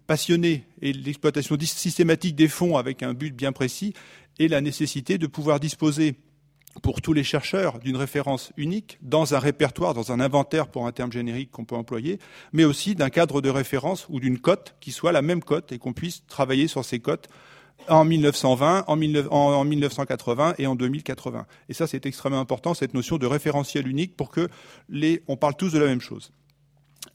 passionnée 0.07 0.63
et 0.81 0.91
l'exploitation 0.91 1.55
systématique 1.59 2.35
des 2.35 2.47
fonds 2.47 2.77
avec 2.77 3.03
un 3.03 3.13
but 3.13 3.35
bien 3.35 3.51
précis 3.51 3.93
et 4.39 4.47
la 4.47 4.61
nécessité 4.61 5.17
de 5.17 5.27
pouvoir 5.27 5.59
disposer 5.59 6.15
pour 6.81 7.01
tous 7.01 7.13
les 7.13 7.23
chercheurs 7.23 7.79
d'une 7.79 7.97
référence 7.97 8.51
unique 8.57 8.99
dans 9.01 9.33
un 9.33 9.39
répertoire, 9.39 9.93
dans 9.93 10.11
un 10.11 10.19
inventaire 10.19 10.67
pour 10.67 10.87
un 10.87 10.91
terme 10.91 11.11
générique 11.11 11.51
qu'on 11.51 11.65
peut 11.65 11.75
employer, 11.75 12.19
mais 12.53 12.63
aussi 12.63 12.95
d'un 12.95 13.09
cadre 13.09 13.41
de 13.41 13.49
référence 13.49 14.07
ou 14.09 14.19
d'une 14.19 14.39
cote 14.39 14.75
qui 14.79 14.91
soit 14.91 15.11
la 15.11 15.21
même 15.21 15.43
cote 15.43 15.71
et 15.71 15.79
qu'on 15.79 15.93
puisse 15.93 16.25
travailler 16.27 16.67
sur 16.67 16.85
ces 16.85 16.99
cotes 16.99 17.27
en 17.87 18.05
1920, 18.05 18.85
en, 18.87 18.95
1980 18.95 20.55
et 20.57 20.67
en 20.67 20.75
2080. 20.75 21.45
Et 21.69 21.73
ça, 21.73 21.87
c'est 21.87 22.05
extrêmement 22.05 22.39
important, 22.39 22.73
cette 22.73 22.93
notion 22.93 23.17
de 23.17 23.25
référentiel 23.25 23.87
unique 23.87 24.15
pour 24.15 24.29
que 24.29 24.49
les, 24.89 25.23
on 25.27 25.37
parle 25.37 25.55
tous 25.55 25.71
de 25.71 25.79
la 25.79 25.85
même 25.85 26.01
chose. 26.01 26.31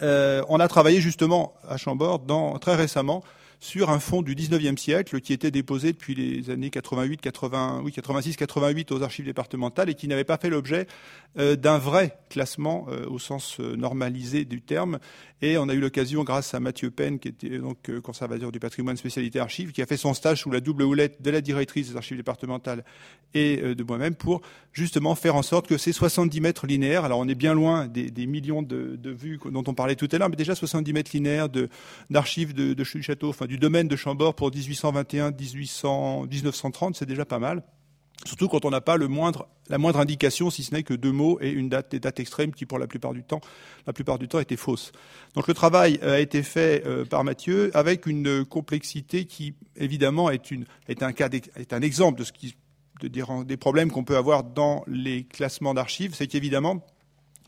Euh, 0.03 0.43
on 0.49 0.59
a 0.61 0.69
travaillé 0.69 1.01
justement 1.01 1.55
à 1.69 1.77
Chambord 1.77 2.21
dans, 2.21 2.59
très 2.59 2.75
récemment 2.75 3.23
sur 3.65 3.89
un 3.89 3.99
fonds 3.99 4.21
du 4.21 4.35
19e 4.35 4.77
siècle 4.77 5.23
qui 5.23 5.33
était 5.33 5.51
déposé 5.51 5.95
depuis 5.95 6.15
les 6.15 6.51
années 6.51 6.69
88, 6.69 7.23
80, 7.23 7.81
oui, 7.83 7.93
86, 7.93 8.37
88 8.37 8.93
aux 8.93 9.03
archives 9.03 9.25
départementales 9.25 9.89
et 9.89 9.95
qui 9.95 10.07
n'avait 10.07 10.23
pas 10.23 10.37
fait 10.37 10.51
l'objet 10.51 10.87
euh, 11.39 11.57
d'un 11.57 11.79
vrai 11.79 12.17
classement 12.29 12.87
euh, 12.91 13.07
au 13.09 13.19
sens 13.19 13.59
euh, 13.59 13.75
normalisé 13.75 14.45
du 14.45 14.61
terme. 14.61 14.99
Et 15.41 15.57
on 15.57 15.69
a 15.69 15.75
eu 15.75 15.81
l'occasion, 15.81 16.25
grâce 16.25 16.53
à 16.53 16.61
Mathieu 16.61 16.91
Penn, 16.91 17.19
qui 17.19 17.29
était 17.29 17.59
donc 17.59 17.91
conservateur 18.01 18.53
du 18.53 18.61
patrimoine 18.61 18.97
spécialité 18.97 19.41
archives, 19.41 19.73
qui 19.73 19.83
a 19.83 19.87
fait 19.87 19.97
son 19.97 20.15
stage 20.15 20.43
sous 20.43 20.51
la 20.51 20.61
double 20.61 20.85
houlette 20.85 21.23
de 21.23 21.31
la 21.31 21.41
directrice 21.41 21.91
des 21.91 21.97
archives 21.97 22.17
départementales 22.17 22.85
et 23.35 23.57
de 23.59 23.85
moi-même 23.85 24.15
pour 24.15 24.41
justement 24.73 25.15
faire 25.15 25.37
en 25.37 25.43
sorte 25.43 25.67
que 25.67 25.77
ces 25.77 25.93
70 25.93 26.41
mètres 26.41 26.67
linéaires, 26.67 27.05
alors 27.05 27.19
on 27.19 27.29
est 27.29 27.35
bien 27.35 27.53
loin 27.53 27.89
des, 27.89 28.27
millions 28.27 28.63
de, 28.63 28.97
de, 28.97 29.11
vues 29.11 29.39
dont 29.45 29.65
on 29.67 29.75
parlait 29.75 29.97
tout 29.97 30.09
à 30.13 30.19
l'heure, 30.19 30.31
mais 30.31 30.37
déjà 30.37 30.55
70 30.55 30.93
mètres 30.95 31.11
linéaires 31.13 31.49
d'archives 32.09 32.55
de, 32.55 32.69
de, 32.69 32.75
de, 32.75 32.85
château, 32.85 33.29
enfin 33.29 33.45
du 33.45 33.54
domaine 33.59 33.89
de 33.89 33.97
Chambord 33.97 34.35
pour 34.35 34.51
1821, 34.51 35.33
1800, 35.33 36.27
1930, 36.27 36.97
c'est 36.97 37.07
déjà 37.07 37.25
pas 37.25 37.39
mal. 37.39 37.63
Surtout 38.25 38.49
quand 38.49 38.65
on 38.65 38.71
n'a 38.71 38.81
pas 38.81 38.97
le 38.97 39.09
moindre, 39.09 39.49
la 39.69 39.77
moindre 39.77 39.99
indication, 39.99 40.49
si 40.49 40.63
ce 40.63 40.75
n'est 40.75 40.83
que 40.83 40.95
deux 40.95 41.13
mots 41.13 41.39
et 41.41 41.51
une 41.51 41.69
date, 41.69 41.91
des 41.91 42.01
dates 42.01 42.21
extrêmes 42.21 42.53
qui, 42.53 42.65
pour 42.65 42.79
la 42.79 42.87
plupart 42.87 43.13
du 43.13 43.23
temps, 43.23 43.41
la 43.87 43.93
plupart 43.93 44.19
du 44.19 44.29
temps, 44.29 44.39
étaient 44.39 44.57
fausses. 44.57 44.93
Donc 45.35 45.47
le 45.49 45.55
travail 45.55 45.99
euh, 46.03 46.15
a 46.15 46.21
été 46.21 46.43
fait 46.43 46.87
euh, 46.87 47.05
par 47.05 47.25
Mathieu 47.25 47.71
avec 47.75 48.07
une 48.07 48.45
complexité 48.45 49.27
qui, 49.27 49.55
évidemment, 49.77 50.31
est, 50.31 50.51
une, 50.51 50.65
est, 50.89 51.03
un, 51.03 51.13
cas 51.13 51.29
est 51.29 51.73
un 51.73 51.83
exemple 51.83 52.19
de 52.19 52.25
ce 52.25 52.33
qui 52.33 52.55
des 53.03 53.57
problèmes 53.57 53.91
qu'on 53.91 54.05
peut 54.05 54.17
avoir 54.17 54.45
dans 54.45 54.85
les 54.87 55.25
classements 55.25 55.75
d'archives, 55.75 56.15
c'est 56.15 56.27
qu'évidemment, 56.27 56.87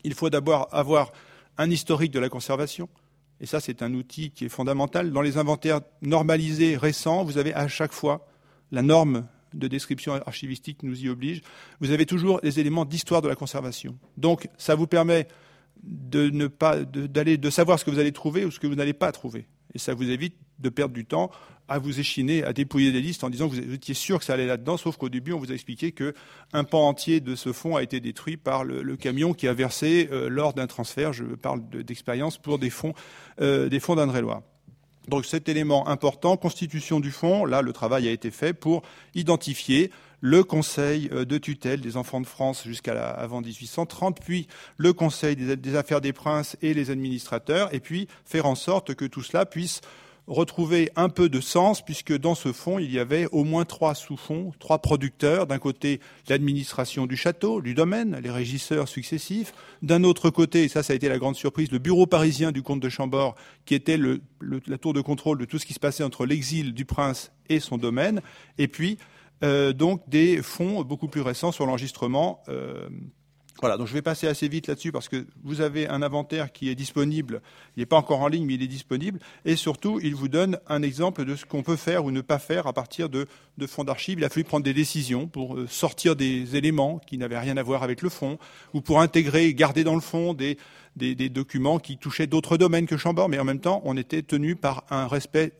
il 0.03 0.13
faut 0.13 0.29
d'abord 0.29 0.67
avoir 0.71 1.11
un 1.57 1.69
historique 1.71 2.11
de 2.11 2.19
la 2.19 2.29
conservation. 2.29 2.89
Et 3.39 3.45
ça, 3.45 3.59
c'est 3.59 3.81
un 3.81 3.93
outil 3.93 4.31
qui 4.31 4.45
est 4.45 4.49
fondamental. 4.49 5.11
Dans 5.11 5.21
les 5.21 5.37
inventaires 5.37 5.81
normalisés 6.01 6.75
récents, 6.75 7.23
vous 7.23 7.37
avez 7.37 7.53
à 7.53 7.67
chaque 7.67 7.93
fois 7.93 8.27
la 8.71 8.81
norme 8.81 9.27
de 9.53 9.67
description 9.67 10.13
archivistique 10.13 10.83
nous 10.83 11.03
y 11.03 11.09
oblige. 11.09 11.41
Vous 11.79 11.91
avez 11.91 12.05
toujours 12.05 12.39
les 12.43 12.59
éléments 12.59 12.85
d'histoire 12.85 13.21
de 13.21 13.27
la 13.27 13.35
conservation. 13.35 13.97
Donc, 14.17 14.49
ça 14.57 14.75
vous 14.75 14.87
permet 14.87 15.27
de 15.83 16.29
de 16.29 17.49
savoir 17.49 17.79
ce 17.79 17.85
que 17.85 17.91
vous 17.91 17.99
allez 17.99 18.11
trouver 18.11 18.45
ou 18.45 18.51
ce 18.51 18.59
que 18.59 18.67
vous 18.67 18.75
n'allez 18.75 18.93
pas 18.93 19.11
trouver. 19.11 19.47
Et 19.73 19.79
ça 19.79 19.93
vous 19.93 20.09
évite 20.09 20.35
de 20.59 20.69
perdre 20.69 20.93
du 20.93 21.05
temps 21.05 21.31
à 21.67 21.79
vous 21.79 21.99
échiner, 21.99 22.43
à 22.43 22.53
dépouiller 22.53 22.91
des 22.91 23.01
listes 23.01 23.23
en 23.23 23.29
disant 23.29 23.49
que 23.49 23.55
vous 23.55 23.73
étiez 23.73 23.93
sûr 23.93 24.19
que 24.19 24.25
ça 24.25 24.33
allait 24.33 24.45
là-dedans, 24.45 24.77
sauf 24.77 24.97
qu'au 24.97 25.09
début, 25.09 25.33
on 25.33 25.39
vous 25.39 25.51
a 25.51 25.53
expliqué 25.53 25.91
qu'un 25.91 26.63
pan 26.63 26.87
entier 26.87 27.19
de 27.19 27.35
ce 27.35 27.51
fonds 27.51 27.75
a 27.75 27.83
été 27.83 27.99
détruit 27.99 28.37
par 28.37 28.63
le, 28.63 28.95
camion 28.95 29.33
qui 29.33 29.47
a 29.47 29.53
versé 29.53 30.09
euh, 30.11 30.29
lors 30.29 30.53
d'un 30.53 30.67
transfert, 30.67 31.13
je 31.13 31.23
parle 31.23 31.67
d'expérience, 31.69 32.37
pour 32.37 32.57
des 32.57 32.69
fonds, 32.69 32.93
euh, 33.41 33.69
des 33.69 33.79
fonds 33.79 33.95
d'Indre-et-Loire. 33.95 34.41
Donc 35.07 35.25
cet 35.25 35.47
élément 35.47 35.87
important, 35.87 36.35
constitution 36.37 36.99
du 36.99 37.11
fonds, 37.11 37.45
là 37.45 37.61
le 37.61 37.71
travail 37.73 38.07
a 38.07 38.11
été 38.11 38.31
fait 38.31 38.53
pour 38.53 38.81
identifier 39.15 39.91
le 40.19 40.43
Conseil 40.43 41.09
euh, 41.11 41.25
de 41.25 41.37
tutelle 41.37 41.81
des 41.81 41.97
enfants 41.97 42.21
de 42.21 42.25
France 42.25 42.63
jusqu'à 42.65 43.11
avant 43.11 43.41
1830, 43.41 44.19
puis 44.19 44.47
le 44.77 44.93
Conseil 44.93 45.35
des, 45.35 45.75
affaires 45.75 46.01
des 46.01 46.13
princes 46.13 46.57
et 46.61 46.73
les 46.73 46.89
administrateurs, 46.89 47.73
et 47.73 47.79
puis 47.79 48.07
faire 48.25 48.45
en 48.45 48.55
sorte 48.55 48.95
que 48.95 49.05
tout 49.05 49.21
cela 49.21 49.45
puisse 49.45 49.81
retrouver 50.27 50.91
un 50.95 51.09
peu 51.09 51.29
de 51.29 51.39
sens, 51.39 51.83
puisque 51.83 52.15
dans 52.15 52.35
ce 52.35 52.51
fonds, 52.51 52.79
il 52.79 52.91
y 52.91 52.99
avait 52.99 53.27
au 53.31 53.43
moins 53.43 53.65
trois 53.65 53.95
sous-fonds, 53.95 54.51
trois 54.59 54.79
producteurs. 54.79 55.47
D'un 55.47 55.57
côté, 55.57 56.01
l'administration 56.27 57.05
du 57.05 57.15
château, 57.15 57.61
du 57.61 57.73
domaine, 57.73 58.19
les 58.21 58.29
régisseurs 58.29 58.87
successifs. 58.87 59.53
D'un 59.81 60.03
autre 60.03 60.29
côté, 60.29 60.63
et 60.63 60.67
ça, 60.67 60.83
ça 60.83 60.93
a 60.93 60.95
été 60.95 61.07
la 61.07 61.17
grande 61.17 61.35
surprise, 61.35 61.71
le 61.71 61.79
bureau 61.79 62.05
parisien 62.05 62.51
du 62.51 62.61
comte 62.61 62.81
de 62.81 62.89
Chambord, 62.89 63.35
qui 63.65 63.73
était 63.73 63.97
la 64.67 64.77
tour 64.77 64.93
de 64.93 65.01
contrôle 65.01 65.37
de 65.37 65.45
tout 65.45 65.59
ce 65.59 65.65
qui 65.65 65.73
se 65.73 65.79
passait 65.79 66.03
entre 66.03 66.25
l'exil 66.25 66.73
du 66.73 66.85
prince 66.85 67.31
et 67.49 67.59
son 67.59 67.77
domaine. 67.77 68.21
Et 68.57 68.67
puis, 68.67 68.97
euh, 69.43 69.71
donc 69.71 70.01
des 70.09 70.41
fonds 70.41 70.83
beaucoup 70.83 71.07
plus 71.07 71.21
récents 71.21 71.51
sur 71.51 71.65
l'enregistrement. 71.65 72.41
Euh, 72.49 72.89
voilà, 73.59 73.77
donc 73.77 73.87
je 73.87 73.93
vais 73.93 74.01
passer 74.01 74.27
assez 74.27 74.47
vite 74.47 74.67
là-dessus 74.67 74.91
parce 74.91 75.09
que 75.09 75.25
vous 75.43 75.61
avez 75.61 75.87
un 75.87 76.01
inventaire 76.01 76.51
qui 76.51 76.69
est 76.69 76.75
disponible. 76.75 77.41
Il 77.75 77.79
n'est 77.79 77.85
pas 77.85 77.97
encore 77.97 78.21
en 78.21 78.27
ligne, 78.27 78.45
mais 78.45 78.53
il 78.53 78.63
est 78.63 78.67
disponible. 78.67 79.19
Et 79.45 79.55
surtout, 79.55 79.99
il 80.01 80.15
vous 80.15 80.27
donne 80.27 80.59
un 80.67 80.83
exemple 80.83 81.25
de 81.25 81.35
ce 81.35 81.45
qu'on 81.45 81.63
peut 81.63 81.75
faire 81.75 82.05
ou 82.05 82.11
ne 82.11 82.21
pas 82.21 82.39
faire 82.39 82.67
à 82.67 82.73
partir 82.73 83.09
de, 83.09 83.27
fonds 83.67 83.83
d'archives. 83.83 84.19
Il 84.19 84.25
a 84.25 84.29
fallu 84.29 84.43
prendre 84.43 84.63
des 84.63 84.73
décisions 84.73 85.27
pour 85.27 85.55
euh, 85.55 85.67
sortir 85.67 86.15
des 86.15 86.55
éléments 86.55 86.99
qui 86.99 87.17
n'avaient 87.17 87.39
rien 87.39 87.57
à 87.57 87.63
voir 87.63 87.83
avec 87.83 88.01
le 88.01 88.09
fond, 88.09 88.37
ou 88.73 88.81
pour 88.81 89.01
intégrer, 89.01 89.53
garder 89.53 89.83
dans 89.83 89.95
le 89.95 90.01
fond 90.01 90.33
des, 90.33 90.57
des, 90.95 91.15
des 91.15 91.29
documents 91.29 91.79
qui 91.79 91.97
touchaient 91.97 92.27
d'autres 92.27 92.57
domaines 92.57 92.85
que 92.85 92.97
Chambord, 92.97 93.29
mais 93.29 93.39
en 93.39 93.45
même 93.45 93.59
temps, 93.59 93.81
on 93.85 93.97
était 93.97 94.21
tenu 94.21 94.55
par 94.55 94.83
un 94.89 95.07
respect 95.07 95.53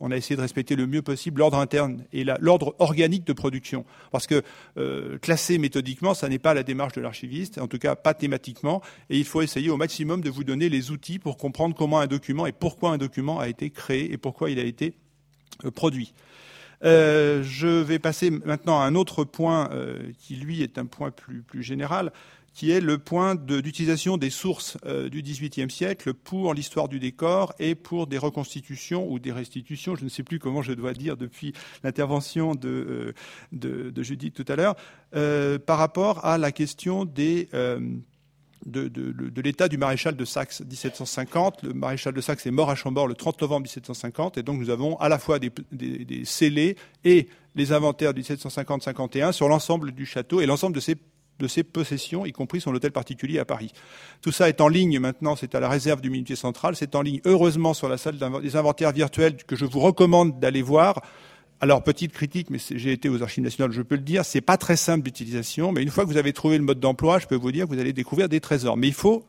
on 0.00 0.10
a 0.10 0.16
essayé 0.16 0.36
de 0.36 0.40
respecter 0.40 0.76
le 0.76 0.86
mieux 0.86 1.02
possible 1.02 1.40
l'ordre 1.40 1.58
interne 1.58 2.04
et 2.12 2.24
l'ordre 2.24 2.74
organique 2.78 3.26
de 3.26 3.32
production. 3.32 3.84
Parce 4.10 4.26
que 4.26 4.42
euh, 4.76 5.18
classer 5.18 5.58
méthodiquement, 5.58 6.14
ça 6.14 6.28
n'est 6.28 6.38
pas 6.38 6.54
la 6.54 6.62
démarche 6.62 6.94
de 6.94 7.00
l'archiviste, 7.00 7.58
en 7.58 7.68
tout 7.68 7.78
cas 7.78 7.94
pas 7.94 8.14
thématiquement, 8.14 8.82
et 9.10 9.18
il 9.18 9.24
faut 9.24 9.42
essayer 9.42 9.70
au 9.70 9.76
maximum 9.76 10.20
de 10.20 10.30
vous 10.30 10.44
donner 10.44 10.68
les 10.68 10.90
outils 10.90 11.18
pour 11.18 11.36
comprendre 11.36 11.74
comment 11.74 12.00
un 12.00 12.06
document 12.06 12.46
et 12.46 12.52
pourquoi 12.52 12.90
un 12.90 12.98
document 12.98 13.38
a 13.38 13.48
été 13.48 13.70
créé 13.70 14.12
et 14.12 14.18
pourquoi 14.18 14.50
il 14.50 14.58
a 14.58 14.64
été 14.64 14.94
euh, 15.64 15.70
produit. 15.70 16.12
Euh, 16.82 17.42
je 17.42 17.68
vais 17.68 17.98
passer 17.98 18.30
maintenant 18.30 18.80
à 18.80 18.84
un 18.84 18.94
autre 18.94 19.24
point 19.24 19.70
qui, 20.18 20.36
lui, 20.36 20.62
est 20.62 20.76
un 20.76 20.86
point 20.86 21.10
plus, 21.10 21.42
plus 21.42 21.62
général 21.62 22.12
qui 22.54 22.70
est 22.70 22.80
le 22.80 22.98
point 22.98 23.34
d'utilisation 23.34 24.16
des 24.16 24.30
sources 24.30 24.78
euh, 24.86 25.08
du 25.08 25.22
XVIIIe 25.22 25.70
siècle 25.70 26.14
pour 26.14 26.54
l'histoire 26.54 26.88
du 26.88 27.00
décor 27.00 27.52
et 27.58 27.74
pour 27.74 28.06
des 28.06 28.16
reconstitutions 28.16 29.10
ou 29.10 29.18
des 29.18 29.32
restitutions, 29.32 29.96
je 29.96 30.04
ne 30.04 30.08
sais 30.08 30.22
plus 30.22 30.38
comment 30.38 30.62
je 30.62 30.72
dois 30.72 30.92
dire 30.92 31.16
depuis 31.16 31.52
l'intervention 31.82 32.54
de, 32.54 33.14
euh, 33.52 33.90
de, 33.90 34.02
Judith 34.02 34.34
tout 34.34 34.44
à 34.50 34.56
l'heure, 34.56 34.76
euh, 35.16 35.58
par 35.58 35.78
rapport 35.78 36.24
à 36.24 36.38
la 36.38 36.52
question 36.52 37.04
des... 37.04 37.48
de, 37.52 38.88
de, 38.88 39.42
l'état 39.42 39.68
du 39.68 39.76
maréchal 39.76 40.16
de 40.16 40.24
Saxe 40.24 40.62
1750. 40.62 41.64
Le 41.64 41.74
maréchal 41.74 42.14
de 42.14 42.20
Saxe 42.20 42.46
est 42.46 42.50
mort 42.50 42.70
à 42.70 42.74
Chambord 42.74 43.08
le 43.08 43.14
30 43.14 43.42
novembre 43.42 43.62
1750, 43.62 44.38
et 44.38 44.42
donc 44.42 44.58
nous 44.58 44.70
avons 44.70 44.96
à 44.98 45.08
la 45.08 45.18
fois 45.18 45.38
des, 45.38 45.50
des, 45.72 46.04
des 46.04 46.24
scellés 46.24 46.76
et 47.04 47.28
les 47.54 47.72
inventaires 47.72 48.14
du 48.14 48.22
1750-51 48.22 49.32
sur 49.32 49.48
l'ensemble 49.48 49.92
du 49.92 50.06
château 50.06 50.40
et 50.40 50.46
l'ensemble 50.46 50.74
de 50.74 50.80
ses 50.80 50.96
de 51.38 51.48
ses 51.48 51.62
possessions, 51.62 52.26
y 52.26 52.32
compris 52.32 52.60
son 52.60 52.74
hôtel 52.74 52.92
particulier 52.92 53.38
à 53.38 53.44
Paris. 53.44 53.72
Tout 54.22 54.32
ça 54.32 54.48
est 54.48 54.60
en 54.60 54.68
ligne 54.68 54.98
maintenant, 54.98 55.36
c'est 55.36 55.54
à 55.54 55.60
la 55.60 55.68
réserve 55.68 56.00
du 56.00 56.10
Ministère 56.10 56.36
central, 56.36 56.76
c'est 56.76 56.94
en 56.94 57.02
ligne 57.02 57.20
heureusement 57.24 57.74
sur 57.74 57.88
la 57.88 57.98
salle 57.98 58.18
des 58.42 58.56
inventaires 58.56 58.92
virtuels 58.92 59.36
que 59.36 59.56
je 59.56 59.64
vous 59.64 59.80
recommande 59.80 60.38
d'aller 60.38 60.62
voir. 60.62 61.02
Alors, 61.60 61.82
petite 61.82 62.12
critique, 62.12 62.50
mais 62.50 62.58
j'ai 62.58 62.92
été 62.92 63.08
aux 63.08 63.22
archives 63.22 63.42
nationales, 63.42 63.72
je 63.72 63.82
peux 63.82 63.94
le 63.94 64.02
dire, 64.02 64.24
c'est 64.24 64.40
pas 64.40 64.56
très 64.56 64.76
simple 64.76 65.02
d'utilisation, 65.02 65.72
mais 65.72 65.82
une 65.82 65.90
fois 65.90 66.04
que 66.04 66.10
vous 66.10 66.16
avez 66.16 66.32
trouvé 66.32 66.58
le 66.58 66.64
mode 66.64 66.80
d'emploi, 66.80 67.18
je 67.18 67.26
peux 67.26 67.36
vous 67.36 67.52
dire 67.52 67.66
que 67.66 67.74
vous 67.74 67.80
allez 67.80 67.92
découvrir 67.92 68.28
des 68.28 68.40
trésors. 68.40 68.76
Mais 68.76 68.88
il 68.88 68.94
faut 68.94 69.24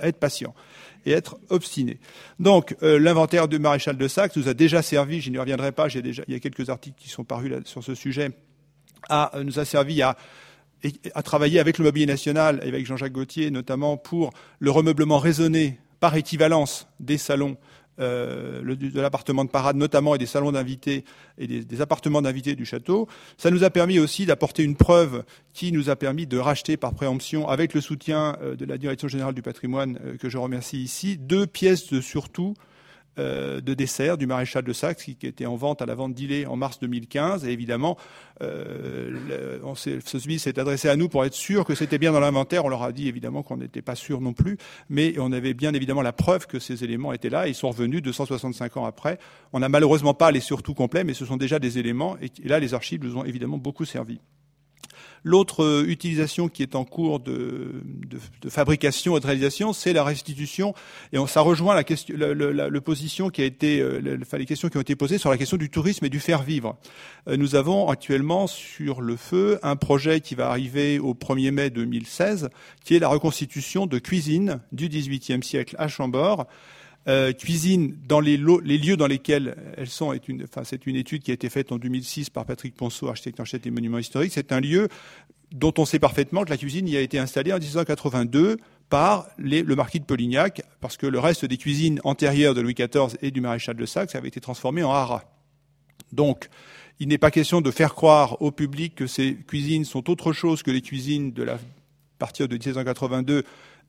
être 0.00 0.18
patient 0.18 0.54
et 1.06 1.12
être 1.12 1.38
obstiné. 1.48 1.98
Donc, 2.38 2.76
euh, 2.82 2.98
l'inventaire 2.98 3.48
du 3.48 3.58
maréchal 3.58 3.96
de 3.96 4.08
Saxe 4.08 4.36
nous 4.36 4.48
a 4.48 4.54
déjà 4.54 4.82
servi, 4.82 5.20
je 5.20 5.30
n'y 5.30 5.38
reviendrai 5.38 5.72
pas, 5.72 5.88
j'ai 5.88 6.02
déjà, 6.02 6.24
il 6.28 6.34
y 6.34 6.36
a 6.36 6.40
quelques 6.40 6.68
articles 6.68 6.96
qui 6.98 7.08
sont 7.08 7.24
parus 7.24 7.52
sur 7.64 7.82
ce 7.82 7.94
sujet, 7.94 8.32
à, 9.08 9.32
nous 9.42 9.58
a 9.58 9.64
servi 9.64 10.02
à 10.02 10.16
a 11.14 11.22
travaillé 11.22 11.58
avec 11.60 11.78
le 11.78 11.84
Mobilier 11.84 12.06
National 12.06 12.60
et 12.62 12.68
avec 12.68 12.86
Jean-Jacques 12.86 13.12
Gauthier 13.12 13.50
notamment 13.50 13.96
pour 13.96 14.30
le 14.58 14.70
remeublement 14.70 15.18
raisonné 15.18 15.78
par 16.00 16.14
équivalence 16.16 16.86
des 17.00 17.18
salons 17.18 17.56
euh, 18.00 18.62
de 18.76 19.00
l'appartement 19.00 19.44
de 19.44 19.50
parade 19.50 19.74
notamment 19.74 20.14
et 20.14 20.18
des 20.18 20.26
salons 20.26 20.52
d'invités 20.52 21.04
et 21.36 21.48
des, 21.48 21.80
appartements 21.80 22.22
d'invités 22.22 22.54
du 22.54 22.64
château. 22.64 23.08
Ça 23.38 23.50
nous 23.50 23.64
a 23.64 23.70
permis 23.70 23.98
aussi 23.98 24.24
d'apporter 24.24 24.62
une 24.62 24.76
preuve 24.76 25.24
qui 25.52 25.72
nous 25.72 25.90
a 25.90 25.96
permis 25.96 26.24
de 26.24 26.38
racheter 26.38 26.76
par 26.76 26.94
préemption, 26.94 27.48
avec 27.48 27.74
le 27.74 27.80
soutien 27.80 28.36
euh, 28.40 28.54
de 28.54 28.64
la 28.64 28.78
Direction 28.78 29.08
générale 29.08 29.34
du 29.34 29.42
patrimoine 29.42 29.98
euh, 30.04 30.16
que 30.16 30.28
je 30.28 30.38
remercie 30.38 30.80
ici, 30.80 31.16
deux 31.18 31.48
pièces 31.48 31.92
de 31.92 32.00
surtout 32.00 32.54
euh, 33.18 33.60
de 33.60 33.74
dessert 33.74 34.18
du 34.18 34.26
maréchal 34.26 34.64
de 34.64 34.72
Saxe 34.72 35.04
qui, 35.04 35.16
était 35.22 35.46
en 35.46 35.56
vente 35.56 35.82
à 35.82 35.86
la 35.86 35.94
vente 35.94 36.14
d'Illet 36.14 36.46
en 36.46 36.56
mars 36.56 36.78
2015. 36.80 37.44
Et 37.44 37.50
évidemment, 37.50 37.96
euh, 38.42 39.58
s'est, 39.74 40.00
s'est 40.00 40.58
adressé 40.58 40.88
à 40.88 40.96
nous 40.96 41.08
pour 41.08 41.24
être 41.24 41.34
sûr 41.34 41.64
que 41.64 41.74
c'était 41.74 41.98
bien 41.98 42.12
dans 42.12 42.20
l'inventaire. 42.20 42.64
On 42.64 42.68
leur 42.68 42.82
a 42.82 42.92
dit 42.92 43.08
évidemment 43.08 43.42
qu'on 43.42 43.56
n'était 43.56 43.82
pas 43.82 43.94
sûr 43.94 44.20
non 44.20 44.32
plus, 44.32 44.58
mais 44.88 45.14
on 45.18 45.32
avait 45.32 45.54
bien 45.54 45.74
évidemment 45.74 46.02
la 46.02 46.12
preuve 46.12 46.46
que 46.46 46.58
ces 46.58 46.84
éléments 46.84 47.12
étaient 47.12 47.30
là. 47.30 47.48
Ils 47.48 47.54
sont 47.54 47.68
revenus 47.68 48.02
265 48.02 48.76
ans 48.76 48.84
après. 48.84 49.18
On 49.52 49.60
n'a 49.60 49.68
malheureusement 49.68 50.14
pas 50.14 50.30
les 50.30 50.40
surtout 50.40 50.74
complets, 50.74 51.04
mais 51.04 51.14
ce 51.14 51.24
sont 51.24 51.36
déjà 51.36 51.58
des 51.58 51.78
éléments. 51.78 52.16
Et 52.20 52.30
là, 52.48 52.60
les 52.60 52.74
archives 52.74 53.02
nous 53.02 53.16
ont 53.16 53.24
évidemment 53.24 53.58
beaucoup 53.58 53.84
servi. 53.84 54.20
L'autre 55.24 55.64
euh, 55.64 55.84
utilisation 55.86 56.48
qui 56.48 56.62
est 56.62 56.74
en 56.74 56.84
cours 56.84 57.20
de, 57.20 57.82
fabrication 58.48 59.16
et 59.16 59.20
de 59.20 59.26
réalisation, 59.26 59.72
c'est 59.72 59.92
la 59.92 60.04
restitution. 60.04 60.74
Et 61.12 61.18
ça 61.26 61.40
rejoint 61.40 61.74
la 61.74 61.84
question, 61.84 62.14
le, 62.18 62.80
position 62.80 63.30
qui 63.30 63.42
a 63.42 63.44
été, 63.44 63.80
euh, 63.80 64.18
les 64.32 64.46
questions 64.46 64.68
qui 64.68 64.76
ont 64.76 64.82
été 64.82 64.96
posées 64.96 65.18
sur 65.18 65.30
la 65.30 65.38
question 65.38 65.56
du 65.56 65.70
tourisme 65.70 66.04
et 66.04 66.10
du 66.10 66.20
faire 66.20 66.42
vivre. 66.42 66.76
Euh, 67.28 67.36
nous 67.36 67.54
avons 67.54 67.88
actuellement 67.88 68.46
sur 68.46 69.00
le 69.00 69.16
feu 69.16 69.58
un 69.62 69.76
projet 69.76 70.20
qui 70.20 70.34
va 70.34 70.48
arriver 70.48 70.98
au 70.98 71.14
1er 71.14 71.50
mai 71.50 71.70
2016, 71.70 72.50
qui 72.84 72.94
est 72.94 73.00
la 73.00 73.08
reconstitution 73.08 73.86
de 73.86 73.98
cuisine 73.98 74.60
du 74.72 74.88
XVIIIe 74.88 75.42
siècle 75.42 75.74
à 75.78 75.88
Chambord. 75.88 76.46
Cuisine 77.38 77.96
dans 78.06 78.20
les, 78.20 78.36
lieux 78.36 78.96
dans 78.96 79.06
lesquels 79.06 79.56
elles 79.76 79.88
sont 79.88 80.14
enfin, 80.44 80.62
c'est 80.64 80.86
une 80.86 80.96
étude 80.96 81.22
qui 81.22 81.30
a 81.30 81.34
été 81.34 81.48
faite 81.48 81.72
en 81.72 81.78
2006 81.78 82.28
par 82.28 82.44
Patrick 82.44 82.74
Ponceau, 82.74 83.08
architecte 83.08 83.40
en 83.40 83.44
chef 83.44 83.62
des 83.62 83.70
monuments 83.70 83.98
historiques. 83.98 84.32
C'est 84.34 84.52
un 84.52 84.60
lieu 84.60 84.88
dont 85.52 85.72
on 85.78 85.86
sait 85.86 85.98
parfaitement 85.98 86.44
que 86.44 86.50
la 86.50 86.58
cuisine 86.58 86.86
y 86.86 86.96
a 86.96 87.00
été 87.00 87.18
installée 87.18 87.52
en 87.52 87.58
1882 87.58 88.58
par 88.90 89.26
le 89.38 89.74
marquis 89.74 90.00
de 90.00 90.04
Polignac, 90.04 90.62
parce 90.80 90.96
que 90.96 91.06
le 91.06 91.18
reste 91.18 91.44
des 91.44 91.56
cuisines 91.56 92.00
antérieures 92.04 92.54
de 92.54 92.60
Louis 92.60 92.74
XIV 92.74 93.16
et 93.22 93.30
du 93.30 93.40
maréchal 93.40 93.76
de 93.76 93.86
Saxe 93.86 94.14
avait 94.14 94.28
été 94.28 94.40
transformé 94.40 94.82
en 94.82 94.92
haras. 94.92 95.24
Donc, 96.12 96.48
il 97.00 97.08
n'est 97.08 97.18
pas 97.18 97.30
question 97.30 97.60
de 97.60 97.70
faire 97.70 97.94
croire 97.94 98.40
au 98.42 98.50
public 98.50 98.94
que 98.94 99.06
ces 99.06 99.34
cuisines 99.34 99.84
sont 99.84 100.10
autre 100.10 100.32
chose 100.32 100.62
que 100.62 100.70
les 100.70 100.80
cuisines 100.80 101.32
de 101.32 101.42
la 101.42 101.58
partir 102.18 102.48
de 102.48 102.54
1782 102.54 103.44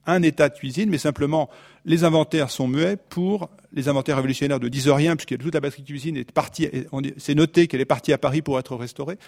un 0.06 0.22
état 0.22 0.48
de 0.48 0.54
cuisine, 0.54 0.90
mais 0.90 0.98
simplement 0.98 1.50
les 1.84 2.04
inventaires 2.04 2.50
sont 2.50 2.68
muets 2.68 2.96
pour 2.96 3.50
les 3.72 3.88
inventaires 3.88 4.16
révolutionnaires 4.16 4.60
de 4.60 4.68
10 4.68 4.88
rien, 4.90 5.16
puisque 5.16 5.38
toute 5.38 5.54
la 5.54 5.60
batterie 5.60 5.82
de 5.82 5.86
cuisine 5.86 6.16
est 6.16 6.30
partie, 6.30 6.68
c'est 7.16 7.34
noté 7.34 7.66
qu'elle 7.68 7.80
est 7.80 7.86
partie 7.86 8.12
à 8.12 8.18
Paris 8.18 8.42
pour 8.42 8.58
être 8.58 8.76
restaurée 8.76 9.18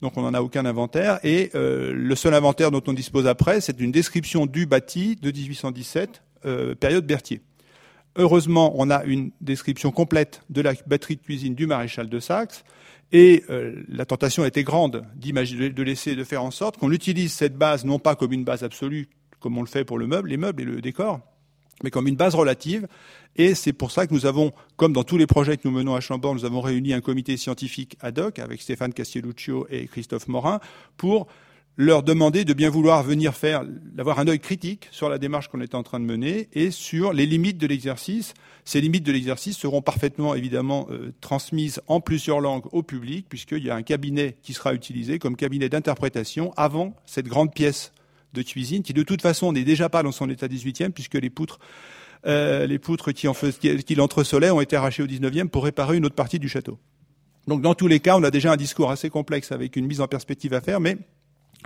donc 0.00 0.16
on 0.16 0.22
n'en 0.22 0.34
a 0.34 0.40
aucun 0.40 0.64
inventaire. 0.64 1.20
Et 1.24 1.50
euh, 1.54 1.92
le 1.94 2.14
seul 2.14 2.34
inventaire 2.34 2.70
dont 2.70 2.82
on 2.86 2.92
dispose 2.92 3.26
après, 3.26 3.60
c'est 3.60 3.80
une 3.80 3.92
description 3.92 4.46
du 4.46 4.66
bâti 4.66 5.16
de 5.16 5.30
1817, 5.30 6.22
euh, 6.46 6.74
période 6.74 7.06
Berthier. 7.06 7.42
Heureusement, 8.16 8.72
on 8.76 8.90
a 8.90 9.04
une 9.04 9.30
description 9.40 9.92
complète 9.92 10.42
de 10.50 10.62
la 10.62 10.72
batterie 10.86 11.16
de 11.16 11.22
cuisine 11.22 11.54
du 11.54 11.66
maréchal 11.66 12.08
de 12.08 12.18
Saxe. 12.18 12.64
Et 13.12 13.44
euh, 13.50 13.82
la 13.88 14.04
tentation 14.04 14.44
était 14.44 14.62
grande 14.62 15.04
d'imaginer, 15.16 15.70
de 15.70 15.82
laisser, 15.82 16.14
de 16.14 16.24
faire 16.24 16.44
en 16.44 16.50
sorte 16.50 16.76
qu'on 16.76 16.92
utilise 16.92 17.32
cette 17.32 17.56
base 17.56 17.84
non 17.84 17.98
pas 17.98 18.14
comme 18.14 18.32
une 18.32 18.44
base 18.44 18.62
absolue, 18.62 19.08
comme 19.40 19.58
on 19.58 19.62
le 19.62 19.66
fait 19.66 19.84
pour 19.84 19.98
le 19.98 20.06
meuble, 20.06 20.28
les 20.28 20.36
meubles 20.36 20.62
et 20.62 20.66
le 20.66 20.80
décor, 20.80 21.20
mais 21.82 21.90
comme 21.90 22.06
une 22.06 22.16
base 22.16 22.34
relative. 22.34 22.86
Et 23.36 23.54
c'est 23.54 23.72
pour 23.72 23.90
ça 23.90 24.06
que 24.06 24.14
nous 24.14 24.26
avons, 24.26 24.52
comme 24.76 24.92
dans 24.92 25.04
tous 25.04 25.16
les 25.16 25.26
projets 25.26 25.56
que 25.56 25.66
nous 25.66 25.74
menons 25.74 25.94
à 25.94 26.00
Chambord, 26.00 26.34
nous 26.34 26.44
avons 26.44 26.60
réuni 26.60 26.92
un 26.92 27.00
comité 27.00 27.36
scientifique 27.36 27.96
ad 28.00 28.18
hoc 28.18 28.38
avec 28.38 28.60
Stéphane 28.60 28.92
Castelluccio 28.92 29.66
et 29.70 29.86
Christophe 29.86 30.28
Morin 30.28 30.60
pour 30.96 31.26
leur 31.76 32.02
demander 32.02 32.44
de 32.44 32.52
bien 32.52 32.68
vouloir 32.68 33.02
venir 33.02 33.34
faire, 33.34 33.64
d'avoir 33.64 34.18
un 34.18 34.28
œil 34.28 34.40
critique 34.40 34.88
sur 34.90 35.08
la 35.08 35.16
démarche 35.16 35.48
qu'on 35.48 35.60
est 35.62 35.74
en 35.74 35.82
train 35.82 35.98
de 35.98 36.04
mener 36.04 36.48
et 36.52 36.70
sur 36.70 37.12
les 37.12 37.24
limites 37.24 37.56
de 37.56 37.66
l'exercice. 37.66 38.34
Ces 38.64 38.82
limites 38.82 39.04
de 39.04 39.12
l'exercice 39.12 39.56
seront 39.56 39.80
parfaitement, 39.80 40.34
évidemment, 40.34 40.88
euh, 40.90 41.14
transmises 41.22 41.80
en 41.86 42.00
plusieurs 42.00 42.40
langues 42.40 42.66
au 42.72 42.82
public, 42.82 43.26
puisqu'il 43.28 43.64
y 43.64 43.70
a 43.70 43.76
un 43.76 43.82
cabinet 43.82 44.36
qui 44.42 44.52
sera 44.52 44.74
utilisé 44.74 45.18
comme 45.18 45.36
cabinet 45.36 45.70
d'interprétation 45.70 46.52
avant 46.56 46.94
cette 47.06 47.28
grande 47.28 47.54
pièce 47.54 47.92
de 48.32 48.42
cuisine, 48.42 48.82
qui 48.82 48.92
de 48.92 49.02
toute 49.02 49.22
façon 49.22 49.52
n'est 49.52 49.64
déjà 49.64 49.88
pas 49.88 50.02
dans 50.02 50.12
son 50.12 50.28
état 50.30 50.46
18e, 50.46 50.90
puisque 50.90 51.14
les 51.14 51.30
poutres, 51.30 51.58
euh, 52.26 52.66
les 52.66 52.78
poutres 52.78 53.12
qui, 53.12 53.28
en 53.28 53.34
qui 53.34 53.94
l'entresolaient 53.94 54.50
ont 54.50 54.60
été 54.60 54.76
arrachées 54.76 55.02
au 55.02 55.06
19e 55.06 55.48
pour 55.48 55.64
réparer 55.64 55.96
une 55.96 56.06
autre 56.06 56.14
partie 56.14 56.38
du 56.38 56.48
château. 56.48 56.78
Donc 57.46 57.62
dans 57.62 57.74
tous 57.74 57.88
les 57.88 58.00
cas, 58.00 58.16
on 58.16 58.22
a 58.22 58.30
déjà 58.30 58.52
un 58.52 58.56
discours 58.56 58.90
assez 58.90 59.10
complexe 59.10 59.52
avec 59.52 59.76
une 59.76 59.86
mise 59.86 60.00
en 60.00 60.08
perspective 60.08 60.54
à 60.54 60.60
faire, 60.60 60.80
mais 60.80 60.98